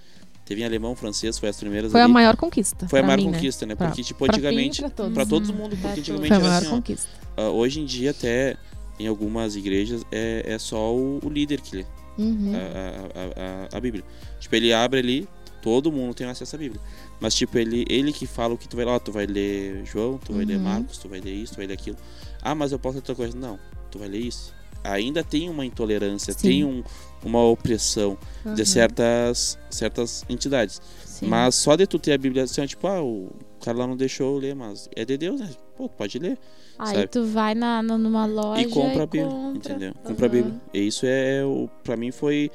[0.45, 2.13] Teve em alemão, francês, foi as primeiras Foi a ali.
[2.13, 2.89] maior conquista.
[2.89, 3.33] Foi a maior mim, né?
[3.35, 3.77] conquista, né?
[3.77, 5.15] Pra- Porque, tipo, pra antigamente, pra todos.
[5.15, 5.55] pra todo Uhum.
[5.57, 7.09] mundo, porque antigamente a era assim, ó, conquista.
[7.37, 8.57] ah, hoje em dia até
[8.99, 11.87] em algumas igrejas é, é só o, o líder que lê
[12.19, 12.53] Uhum.
[12.55, 14.05] a, a, a, a Bíblia.
[14.41, 15.29] Tipo, ele abre ali,
[15.63, 16.81] todo mundo tem acesso à Bíblia.
[17.23, 19.85] Mas, tipo, ele, ele que fala o que tu vai lá, ó, tu vai ler
[19.87, 20.63] João, tu vai ler Uhum.
[20.65, 21.97] Marcos, tu vai ler isso, tu vai ler aquilo.
[22.43, 23.39] Ah, mas eu posso ler outra coisa.
[23.39, 23.61] Não,
[23.93, 24.53] tu vai ler isso.
[24.83, 26.49] Ainda tem uma intolerância, Sim.
[26.49, 26.83] tem um,
[27.25, 28.55] uma opressão Uhum.
[28.55, 30.83] de certas, certas entidades.
[31.05, 31.29] Sim.
[31.29, 33.31] Mas só de tu ter a Bíblia assim, tipo, ah, o
[33.65, 35.49] cara lá não deixou eu ler, mas é de Deus, né?
[35.77, 36.37] Pô, tu pode ler.
[36.77, 37.07] Aí sabe?
[37.07, 39.57] tu vai na, numa loja e compra a Bíblia, compra.
[39.59, 39.95] entendeu?
[40.03, 40.29] Compra a.
[40.29, 40.61] Bíblia.
[40.75, 42.51] E isso é, o pra mim foi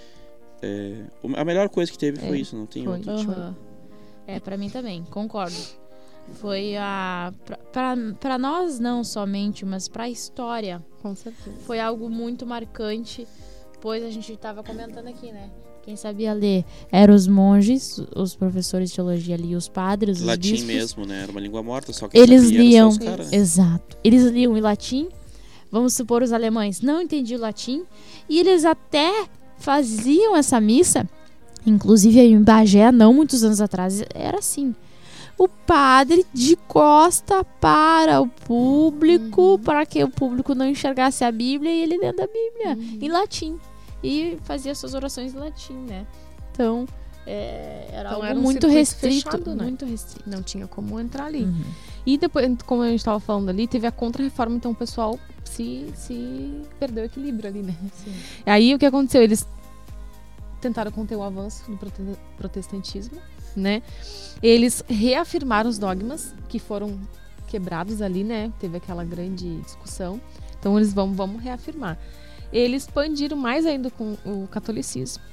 [0.62, 1.04] é,
[1.38, 2.94] a melhor coisa que teve foi É, isso, não tem foi.
[2.98, 3.12] outro.
[3.32, 3.56] Aham.
[4.28, 5.56] É, pra mim também, concordo.
[6.34, 7.34] Foi a.
[8.20, 10.84] Pra nós não somente, mas pra história.
[11.02, 11.56] Com certeza.
[11.66, 13.26] Foi algo muito marcante,
[13.80, 15.50] pois a gente tava comentando aqui, né?
[15.84, 20.52] Quem sabia ler eram os monges, os professores de teologia ali, os padres, os Latim
[20.52, 20.66] bispos.
[20.68, 21.24] mesmo, né?
[21.24, 22.90] Era uma língua morta, só que Eles sabia, era só liam.
[22.90, 23.32] os caras?
[23.32, 23.98] Exato.
[24.04, 25.08] Eles liam em latim.
[25.72, 27.86] Vamos supor, os alemães não entendiam latim.
[28.28, 29.28] E eles até
[29.60, 31.10] faziam essa missa.
[31.68, 34.74] Inclusive aí em Bagé, não muitos anos atrás, era assim.
[35.38, 39.60] O padre de costa para o público, Uhum.
[39.60, 42.98] para que o público não enxergasse a Bíblia e ele lendo a Bíblia Uhum.
[43.02, 43.60] em latim.
[44.04, 46.08] E fazia suas orações em latim, né?
[46.52, 46.88] Então,
[47.26, 49.30] é, era Então, algo era um muito restrito.
[49.30, 49.64] fechado, né?
[49.66, 50.28] Muito restrito.
[50.28, 51.44] Não tinha como entrar ali.
[51.44, 51.62] Uhum.
[52.06, 55.86] E depois, como a gente estava falando ali, teve a contra-reforma, então o pessoal se,
[55.94, 57.76] se perdeu o equilíbrio ali, né?
[57.94, 58.14] Sim.
[58.46, 59.22] Aí o que aconteceu?
[59.22, 59.46] Eles
[60.62, 62.02] tentaram conter o avanço do prote-
[62.38, 63.18] protestantismo,
[63.56, 63.82] né?
[64.42, 67.00] Eles reafirmaram os dogmas que foram
[67.48, 68.52] quebrados ali, né?
[68.60, 70.20] Teve aquela grande discussão.
[70.60, 71.98] Então eles vão vamos reafirmar.
[72.52, 75.24] Eles expandiram mais ainda com o catolicismo.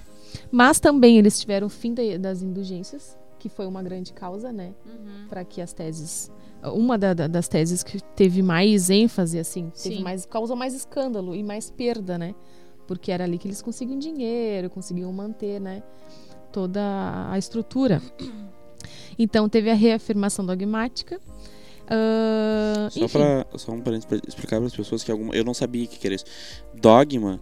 [0.50, 4.72] Mas também eles tiveram o fim da- das indulgências, que foi uma grande causa, né?
[4.86, 5.26] Uhum.
[5.28, 6.30] para que as teses
[6.72, 10.02] uma da- da- das teses que teve mais ênfase assim teve Sim.
[10.02, 12.34] mais causou mais escândalo e mais perda né
[12.86, 15.82] porque era ali que eles conseguiam dinheiro conseguiam manter né
[16.52, 16.80] toda
[17.30, 18.00] a estrutura
[19.18, 21.20] então teve a reafirmação dogmática
[21.86, 25.54] ah, Só, pra, só um parênteses pra explicar para as pessoas que alguma, eu não
[25.54, 26.24] sabia o que era isso.
[26.74, 27.40] Dogma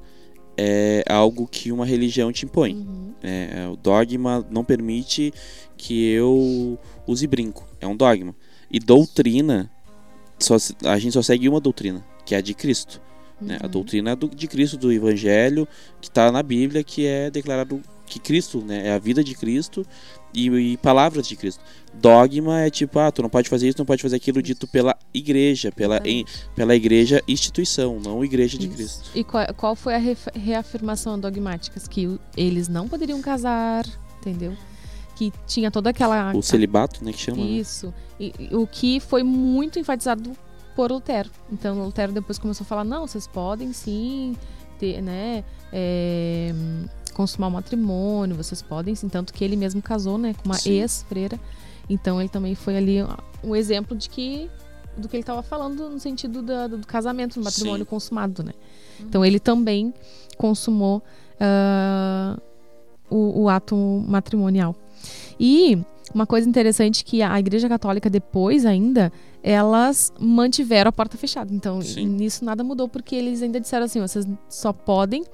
[0.57, 2.75] é algo que uma religião te impõe.
[2.75, 5.33] uhum, É, é, o dogma não permite
[5.77, 7.67] que eu use brinco.
[7.81, 8.35] É um dogma.
[8.71, 9.71] E doutrina,
[10.39, 13.01] só, a gente só segue uma doutrina, que é a de Cristo.
[13.43, 13.59] Né?
[13.61, 13.71] A uhum.
[13.71, 15.67] doutrina do- de Cristo, do Evangelho,
[16.01, 19.87] que está na Bíblia, que é declarado que Cristo, né, é a vida de Cristo
[20.35, 21.63] E, e palavras de Cristo.
[21.95, 24.97] Dogma é tipo, ah, tu não pode fazer isso, não pode fazer aquilo dito pela
[25.13, 26.25] igreja, pela, em-
[26.57, 28.75] pela igreja instituição, não igreja de Isso.
[28.77, 29.11] Cristo.
[29.15, 30.01] E qual, qual foi a
[30.35, 31.87] reafirmação dogmáticas?
[31.87, 33.85] Que eles não poderiam casar,
[34.21, 34.55] entendeu?
[35.17, 36.35] Que tinha toda aquela.
[36.35, 37.45] O celibato, né, que chama.
[37.45, 37.51] né?
[37.51, 37.93] Isso.
[38.19, 40.33] E, e o que foi muito enfatizado
[40.75, 41.31] por Lutero.
[41.51, 44.37] Então, Lutero depois começou a falar: não, vocês podem sim
[44.79, 45.45] ter, né?
[45.73, 46.53] é,
[47.15, 49.09] consumar o matrimônio, vocês podem sim.
[49.09, 50.35] Tanto que ele mesmo casou, né?
[50.35, 51.41] Com uma ex-freira.
[51.89, 52.99] Então, ele também foi ali
[53.43, 54.51] um exemplo de que.
[54.97, 57.89] Do que ele estava falando no sentido da- do, casamento, do matrimônio Sim.
[57.89, 58.53] consumado, né?
[59.01, 59.95] Então, ele também
[60.37, 61.03] consumou
[61.41, 62.39] ah,
[63.09, 63.75] o, o ato
[64.07, 64.77] matrimonial.
[65.41, 65.83] E
[66.15, 69.11] uma coisa interessante que a Igreja Católica depois ainda
[69.43, 71.53] elas mantiveram a porta fechada.
[71.53, 72.07] Então Sim.
[72.07, 75.25] nisso nada mudou porque eles ainda disseram assim, vocês só podem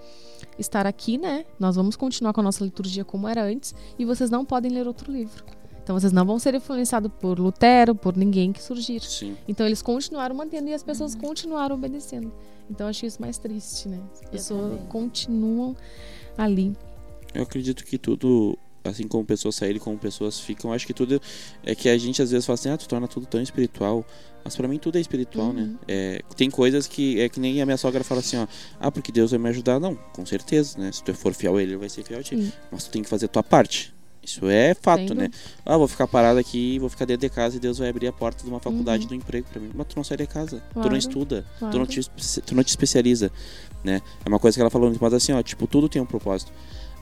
[0.58, 1.44] estar aqui, né?
[1.58, 4.86] Nós vamos continuar com a nossa liturgia como era antes e vocês não podem ler
[4.86, 5.44] outro livro.
[5.82, 9.00] Então vocês não vão ser influenciados por Lutero, por ninguém que surgir.
[9.00, 9.36] Sim.
[9.46, 12.32] Então eles continuaram mantendo e as pessoas continuaram obedecendo.
[12.70, 13.98] Então eu achei isso mais triste, né?
[14.12, 15.74] As pessoas continuam
[16.36, 16.76] ali.
[17.34, 18.58] Eu acredito que tudo,
[18.90, 21.20] assim como pessoas saírem, como pessoas ficam, acho que tudo
[21.64, 24.04] é que a gente às vezes fala assim, ah, tu torna tudo tão espiritual.
[24.44, 25.74] Mas pra mim tudo é espiritual, né?
[25.86, 28.46] É, tem coisas que é que nem a minha sogra fala assim, ó,
[28.80, 29.78] ah, porque Deus vai me ajudar.
[29.78, 30.90] Não, com certeza, né?
[30.92, 32.36] Se tu for fiel a ele, ele vai ser fiel a ti.
[32.36, 32.52] Sim.
[32.70, 33.92] Mas tu tem que fazer a tua parte.
[34.22, 35.30] Isso é fato, Sem né?
[35.66, 38.12] Ah, vou ficar parado aqui, vou ficar dentro de casa e Deus vai abrir a
[38.12, 39.08] porta de uma faculdade, Uhum.
[39.08, 39.70] do emprego pra mim.
[39.74, 41.78] Mas tu não sai de casa, tu Claro, não estuda, tu claro.
[41.78, 42.00] não, te,
[42.44, 43.30] tu não te especializa,
[43.82, 44.00] né?
[44.24, 46.52] É uma coisa que ela falou, mas assim, ó, tipo, tudo tem um propósito.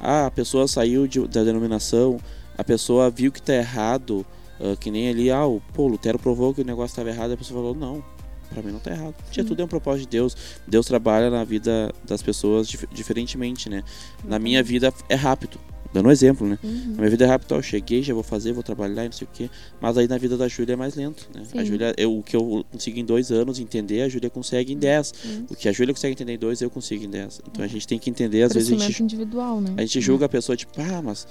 [0.01, 2.19] Ah, a pessoa saiu de- da denominação,
[2.57, 4.25] a pessoa viu que tá errado,
[4.61, 7.37] ah, que nem ali, ah, o, pô, Lutero provou que o negócio estava errado, a
[7.37, 8.03] pessoa falou, não,
[8.51, 9.15] pra mim não tá errado.
[9.31, 10.37] Tia, tudo é um propósito de Deus.
[10.67, 13.83] Deus trabalha na vida das pessoas dif- diferentemente, né?
[14.25, 15.59] Na minha vida é rápido.
[15.97, 16.59] Dando um exemplo, né?
[16.63, 16.91] Uhum.
[16.91, 19.13] Na minha vida é rápido, ó, eu cheguei, já vou fazer, vou trabalhar e não
[19.13, 19.49] sei o quê.
[19.81, 21.41] Mas aí na vida da Júlia é mais lento, né?
[21.55, 21.65] A Sim.
[21.65, 25.15] Júlia, eu, o que eu consigo em dois anos entender, a Júlia consegue em dez.
[25.25, 25.47] Uhum.
[25.49, 27.41] O que a Júlia consegue entender em dois, eu consigo em dez.
[27.51, 29.73] Então a gente tem que entender, às vezes a gente, individual, né?
[29.75, 31.27] a gente julga a pessoa, tipo, ah, mas.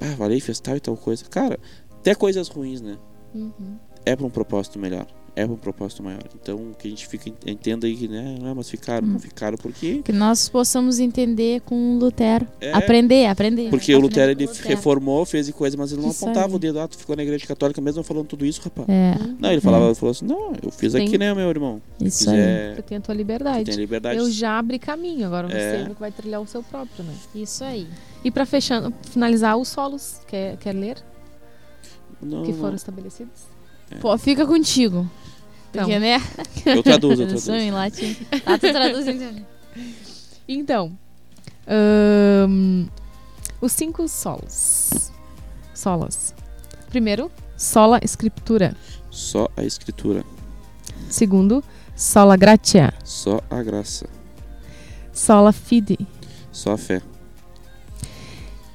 [0.00, 1.24] Ah, valei, fez tal e tal coisa.
[1.26, 1.56] Cara,
[1.92, 2.98] até coisas ruins, né?
[3.32, 3.78] Uhum.
[4.04, 5.06] É pra um propósito melhor.
[5.36, 6.22] É um propósito maior.
[6.40, 8.36] Então que a gente fica, entenda aí que, né?
[8.44, 10.00] Ah, mas ficaram, não ficaram porque.
[10.04, 12.46] Que nós possamos entender com Lutero.
[12.60, 12.72] É.
[12.72, 13.68] Aprender, aprender.
[13.68, 14.68] Porque o Aprender Lutero ele Lutero.
[14.68, 16.54] reformou, fez coisas, mas ele não Isso apontava aí.
[16.54, 16.78] o dedo.
[16.78, 18.88] Ah, tu ficou na igreja católica mesmo falando tudo isso, rapaz.
[18.88, 21.82] É, Não, ele falava, ele falou assim, não, eu fiz aqui, né, meu irmão.
[22.00, 22.36] isso aí.
[22.36, 23.64] Quiser, Tu tem a tua tu liberdade.
[23.64, 24.18] tem liberdade.
[24.18, 25.80] Eu já abri caminho, agora você É.
[25.80, 25.84] é.
[25.86, 27.12] que vai trilhar o seu próprio, né?
[27.34, 27.88] Isso aí.
[28.24, 30.96] E pra fechando, finalizar os solos, quer, quer ler?
[32.22, 32.58] Não, que não.
[32.60, 33.52] foram estabelecidos?
[34.00, 35.08] Pô, fica contigo.
[35.74, 35.84] Então.
[35.84, 36.22] Porque, né?
[36.64, 37.52] Eu traduzo, eu traduzo.
[37.52, 38.16] em latim.
[38.46, 39.44] Ah, tu traduzindo.
[40.46, 40.96] Então,
[41.66, 42.86] ahn,
[43.60, 45.10] os cinco solos.
[45.74, 46.32] Solas.
[46.90, 48.76] Primeiro, sola escritura.
[49.10, 50.24] Só a escritura,
[51.08, 51.62] Segundo,
[51.96, 52.92] sola gratia.
[53.04, 54.06] só a graça,
[55.12, 55.98] Sola fide.
[56.52, 57.00] só a fé,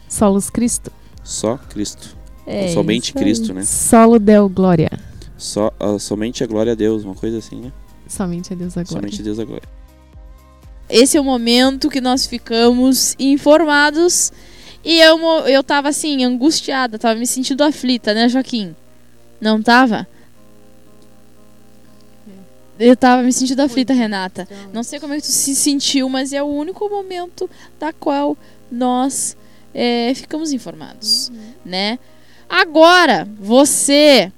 [0.08, 0.92] Solus Cristo.
[1.24, 2.18] só Cristo.
[2.46, 3.14] É Somente.
[3.14, 3.64] Cristo, né?
[3.64, 4.90] Solo Deo Glória.
[5.40, 7.72] Só, ah, somente a glória a Deus, uma coisa assim, né?
[8.08, 9.02] Somente a Deus a glória.
[9.02, 9.68] Somente Deus a glória.
[10.90, 14.34] Esse é o momento que nós ficamos informados.
[14.84, 15.18] E eu,
[15.48, 18.76] eu tava assim, angustiada, tava me sentindo aflita, né, Joaquim?
[19.40, 20.06] Não tava?
[22.78, 24.48] Eu tava me sentindo aflita, Renata.
[24.74, 28.38] Não sei como é que tu se sentiu, mas é o único momento da qual
[28.72, 29.38] nós
[29.74, 31.32] é, ficamos informados,
[31.64, 32.00] né?
[32.50, 34.32] Agora, você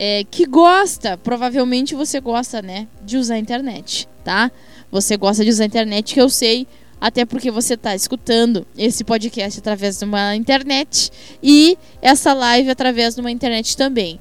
[0.00, 4.48] é, que gosta, provavelmente você gosta, né, de usar a internet, tá?
[4.92, 6.68] Você gosta de usar a internet, que eu sei,
[7.00, 11.10] até porque você está escutando esse podcast através de uma internet
[11.42, 14.20] e essa live através de uma internet também.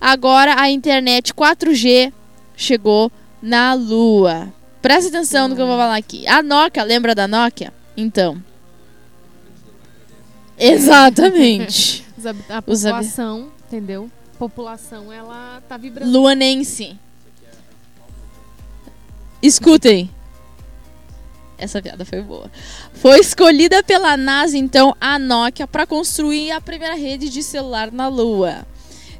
[0.00, 2.12] Agora a internet 4G
[2.56, 3.10] chegou
[3.40, 4.52] na Lua.
[4.82, 6.26] Presta atenção no que eu vou falar aqui.
[6.26, 7.72] A Nokia, lembra da Nokia?
[7.96, 8.42] Então.
[10.58, 12.04] Exatamente.
[12.48, 14.10] A Os população, entendeu?
[14.34, 16.10] A população, ela tá vibrando.
[16.10, 16.98] Luanense.
[19.40, 20.10] Escutem.
[21.56, 22.50] Essa piada foi boa.
[22.94, 28.08] Foi escolhida pela NASA, então, a Nokia para construir a primeira rede de celular na
[28.08, 28.66] Lua.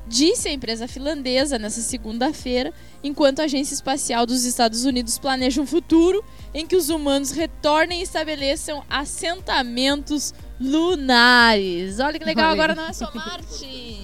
[0.06, 5.66] Disse a empresa finlandesa nessa segunda-feira, enquanto a Agência Espacial dos Estados Unidos planeja um
[5.66, 12.00] futuro em que os humanos retornem e estabeleçam assentamentos lunares.
[12.00, 14.03] Olha que legal, Olha agora não é só Marte.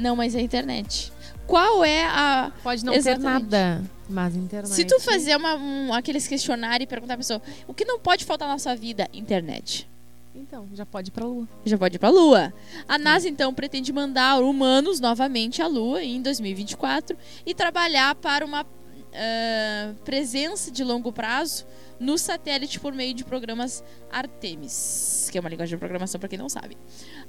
[0.00, 1.12] Não, mas é a internet.
[1.46, 2.52] Qual é a.
[2.62, 3.46] Pode não Exatamente.
[3.46, 4.72] ter nada, mas internet.
[4.72, 8.24] Se tu fazer uma, um, aqueles questionários e perguntar à pessoa o que não pode
[8.24, 9.08] faltar na sua vida?
[9.12, 9.88] Internet.
[10.34, 11.48] Então, já pode ir pra lua.
[11.64, 12.54] já pode ir para a Lua.
[12.88, 18.64] A NASA então pretende mandar humanos novamente à Lua em 2024 e trabalhar para uma
[19.12, 21.66] ah, presença de longo prazo
[21.98, 26.38] no satélite por meio de programas Artemis, que é uma linguagem de programação para quem
[26.38, 26.76] não sabe.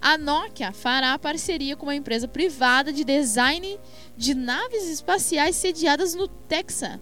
[0.02, 3.80] A Nokia fará parceria com uma empresa privada de design
[4.16, 7.00] de naves espaciais sediadas no Texas,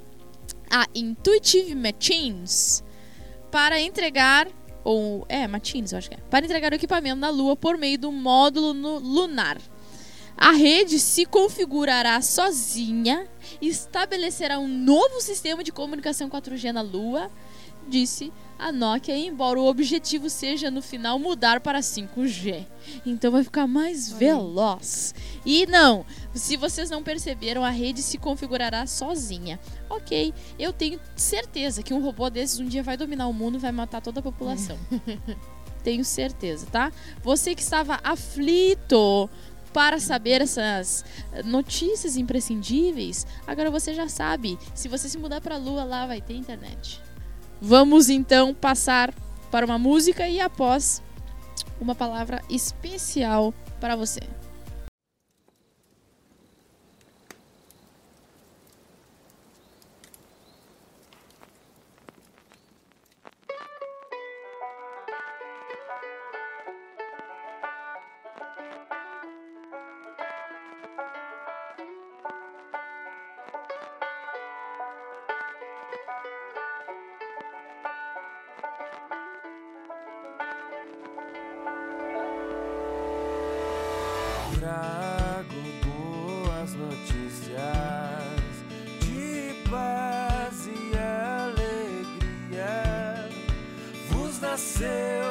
[0.72, 2.84] a Intuitive Machines,
[3.52, 4.48] para entregar
[4.84, 8.00] ou é, Machines, eu acho que é, para entregar o equipamento na Lua por meio
[8.00, 9.58] do módulo lunar.
[10.38, 13.28] A rede se configurará sozinha
[13.62, 17.32] estabelecerá um novo sistema de comunicação 4G na Lua,
[17.88, 22.66] disse a Nokia, embora o objetivo seja no final mudar para 5G.
[23.06, 25.16] Então vai ficar mais veloz.
[25.46, 29.60] E não, se vocês não perceberam, a rede se configurará sozinha.
[29.90, 33.62] Ok, eu tenho certeza que um robô desses um dia vai dominar o mundo e
[33.62, 34.78] vai matar toda a população.
[35.84, 36.92] tenho certeza, tá?
[37.24, 39.30] Você que estava aflito
[39.74, 41.06] para saber essas
[41.46, 44.58] notícias imprescindíveis, agora você já sabe.
[44.74, 47.02] Se você se mudar para a Lua, lá vai ter internet.
[47.62, 49.14] Vamos então passar
[49.52, 51.02] para uma música e após
[51.80, 54.22] uma palavra especial para você.
[84.58, 87.60] Trago boas notícias
[89.02, 92.70] de paz e alegria.
[94.10, 95.29] Vos nasceu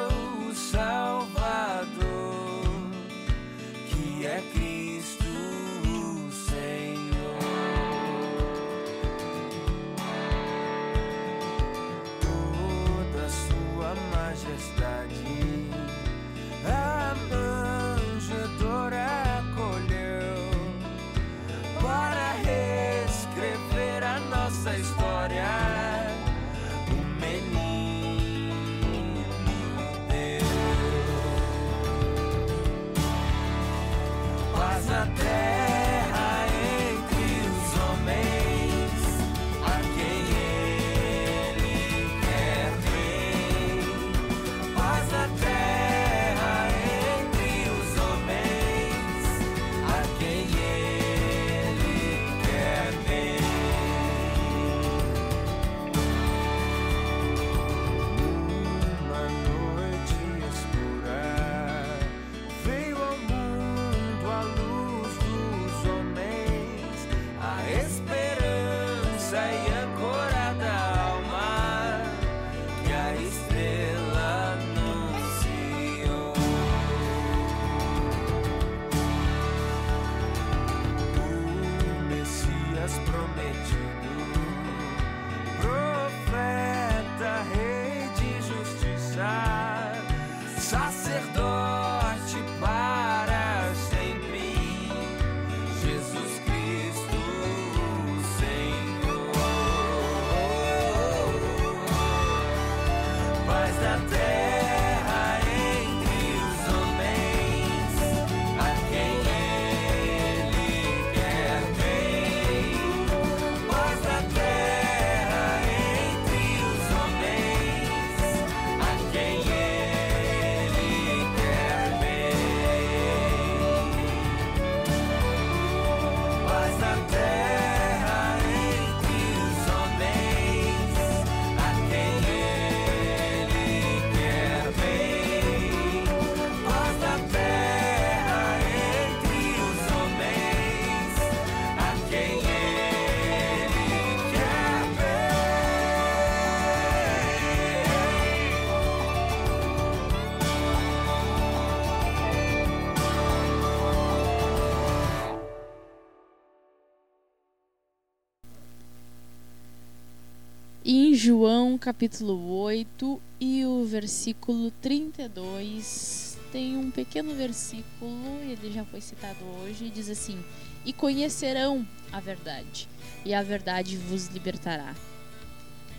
[161.21, 169.43] João capítulo 8 e o versículo 32 tem um pequeno versículo, ele já foi citado
[169.43, 170.41] hoje, e diz assim:
[170.85, 172.87] E conhecerão a verdade,
[173.25, 174.95] e a verdade vos libertará.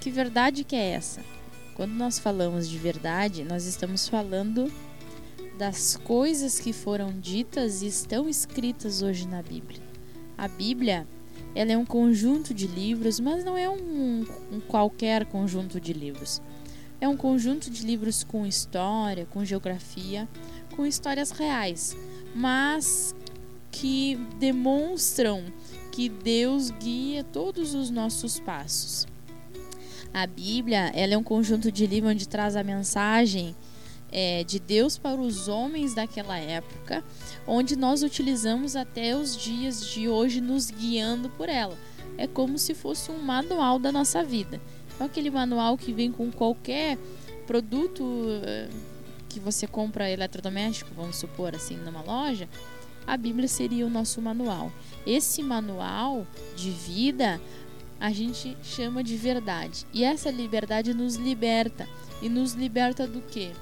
[0.01, 1.23] Que verdade que é essa?
[1.75, 4.73] Quando nós falamos de verdade, nós estamos falando
[5.59, 9.83] das coisas que foram ditas e estão escritas hoje na Bíblia.
[10.39, 11.07] A Bíblia,
[11.55, 16.40] ela é um conjunto de livros, mas não é um, um qualquer conjunto de livros.
[17.01, 20.28] É um conjunto de livros com história, com geografia,
[20.76, 21.96] com histórias reais,
[22.34, 23.14] mas
[23.70, 25.44] que demonstram
[25.90, 29.07] que Deus guia todos os nossos passos.
[30.12, 33.55] A Bíblia ela é um conjunto de livros onde traz a mensagem
[34.12, 37.04] é, de Deus para os homens daquela época,
[37.46, 41.76] onde nós utilizamos até os dias de hoje nos guiando por ela.
[42.18, 44.61] É como se fosse um manual da nossa vida.
[44.94, 46.98] Então, aquele manual que vem com qualquer
[47.46, 48.04] produto
[48.44, 48.68] eh,
[49.28, 52.48] que você compra eletrodoméstico, vamos supor assim, numa loja,
[53.06, 54.70] a Bíblia seria o nosso manual.
[55.06, 57.40] Esse manual de vida
[57.98, 59.86] a gente chama de verdade.
[59.92, 61.88] E essa liberdade nos liberta.
[62.22, 63.52] E nos liberta do quê?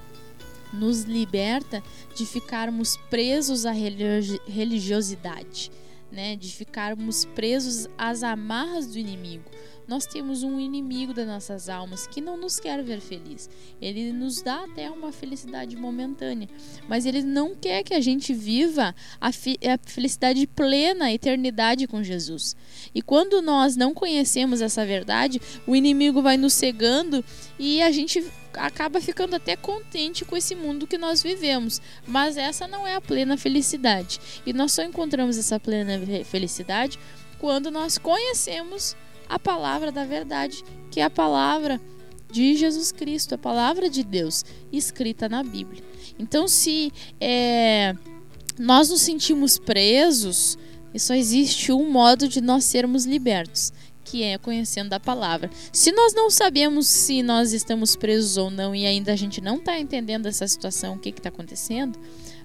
[0.72, 1.82] Nos liberta
[2.14, 5.70] de ficarmos presos à religi- religiosidade,
[6.12, 6.36] né?
[6.36, 9.44] De ficarmos presos às amarras do inimigo.
[9.86, 13.48] Nós temos um inimigo das nossas almas que não nos quer ver feliz.
[13.80, 16.46] Ele nos dá até uma felicidade momentânea,
[16.86, 22.02] mas ele não quer que a gente viva a, a felicidade plena, a eternidade com
[22.02, 22.54] Jesus.
[22.94, 27.24] E quando nós não conhecemos essa verdade, o inimigo vai nos cegando
[27.58, 28.22] e a gente
[28.58, 31.80] acaba ficando até contente com esse mundo que nós vivemos.
[32.06, 34.20] Mas essa não é a plena felicidade.
[34.44, 36.98] E nós só encontramos essa plena fe- felicidade
[37.38, 38.96] quando nós conhecemos
[39.28, 41.80] a palavra da verdade, que é a palavra
[42.30, 45.82] de Jesus Cristo, a palavra de Deus escrita na Bíblia.
[46.18, 47.94] Então, se é,
[48.58, 50.58] nós nos sentimos presos,
[50.92, 53.72] e só existe um modo de nós sermos libertos,
[54.08, 55.50] que é conhecendo a palavra.
[55.70, 59.56] Se nós não sabemos se nós estamos presos ou não e ainda a gente não
[59.56, 61.98] está entendendo essa situação, o que está acontecendo,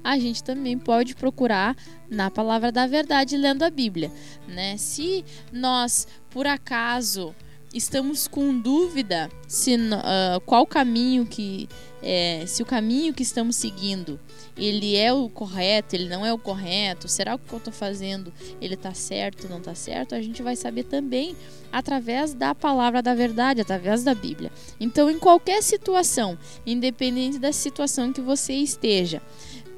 [0.03, 1.75] a gente também pode procurar
[2.09, 4.11] na palavra da verdade lendo a Bíblia,
[4.45, 4.75] né?
[4.75, 7.33] Se nós por acaso
[7.73, 11.67] estamos com dúvida se ah, qual caminho que
[12.01, 14.19] é, se o caminho que estamos seguindo
[14.57, 17.73] ele é o correto, ele não é o correto, será que o que eu estou
[17.73, 20.13] fazendo ele está certo, não está certo?
[20.13, 21.35] A gente vai saber também
[21.71, 24.51] através da palavra da verdade, através da Bíblia.
[24.79, 29.21] Então, em qualquer situação, independente da situação que você esteja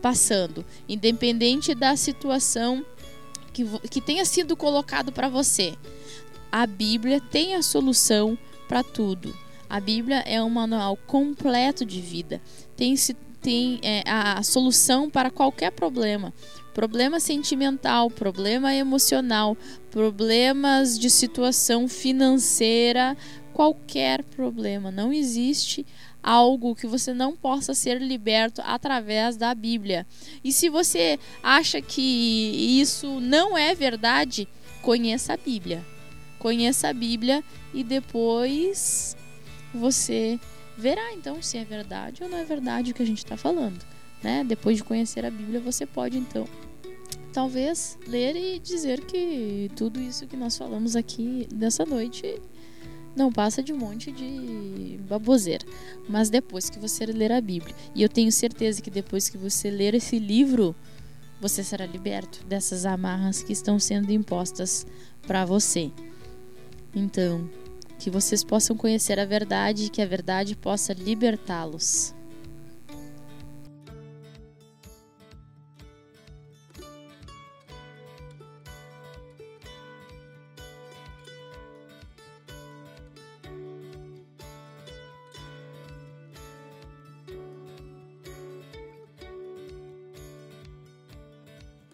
[0.02, 2.86] passando, independente da situação
[3.54, 5.74] que, que tenha sido colocado para você,
[6.58, 9.38] a Bíblia tem a solução para tudo.
[9.70, 12.41] A Bíblia é um manual completo de vida.
[12.78, 12.95] Tem,
[13.41, 16.34] tem é, a, a solução para qualquer problema.
[16.74, 19.58] Problema sentimental, problema emocional,
[19.91, 23.18] problemas de situação financeira,
[23.51, 24.89] qualquer problema.
[24.89, 25.86] Não existe
[26.24, 30.08] algo que você não possa ser liberto através da Bíblia.
[30.41, 34.47] E se você acha que isso não é verdade,
[34.82, 35.95] conheça a Bíblia.
[36.46, 37.43] Conheça a Bíblia
[37.74, 39.18] e depois
[39.74, 40.39] você
[40.78, 43.84] verá então se é verdade ou não é verdade o que a gente está falando.
[44.22, 44.43] Né?
[44.43, 46.48] Depois de conhecer a Bíblia, você pode então
[47.34, 52.39] talvez ler e dizer que tudo isso que nós falamos aqui nessa noite
[53.16, 55.66] não passa de um monte de baboseira.
[56.08, 59.72] Mas depois que você ler a Bíblia, e eu tenho certeza que depois que você
[59.72, 60.76] ler esse livro,
[61.41, 64.86] você será liberto dessas amarras que estão sendo impostas
[65.26, 65.91] para você.
[66.96, 67.50] Então,
[68.00, 72.16] que vocês possam conhecer a verdade e que a verdade possa libertá-los.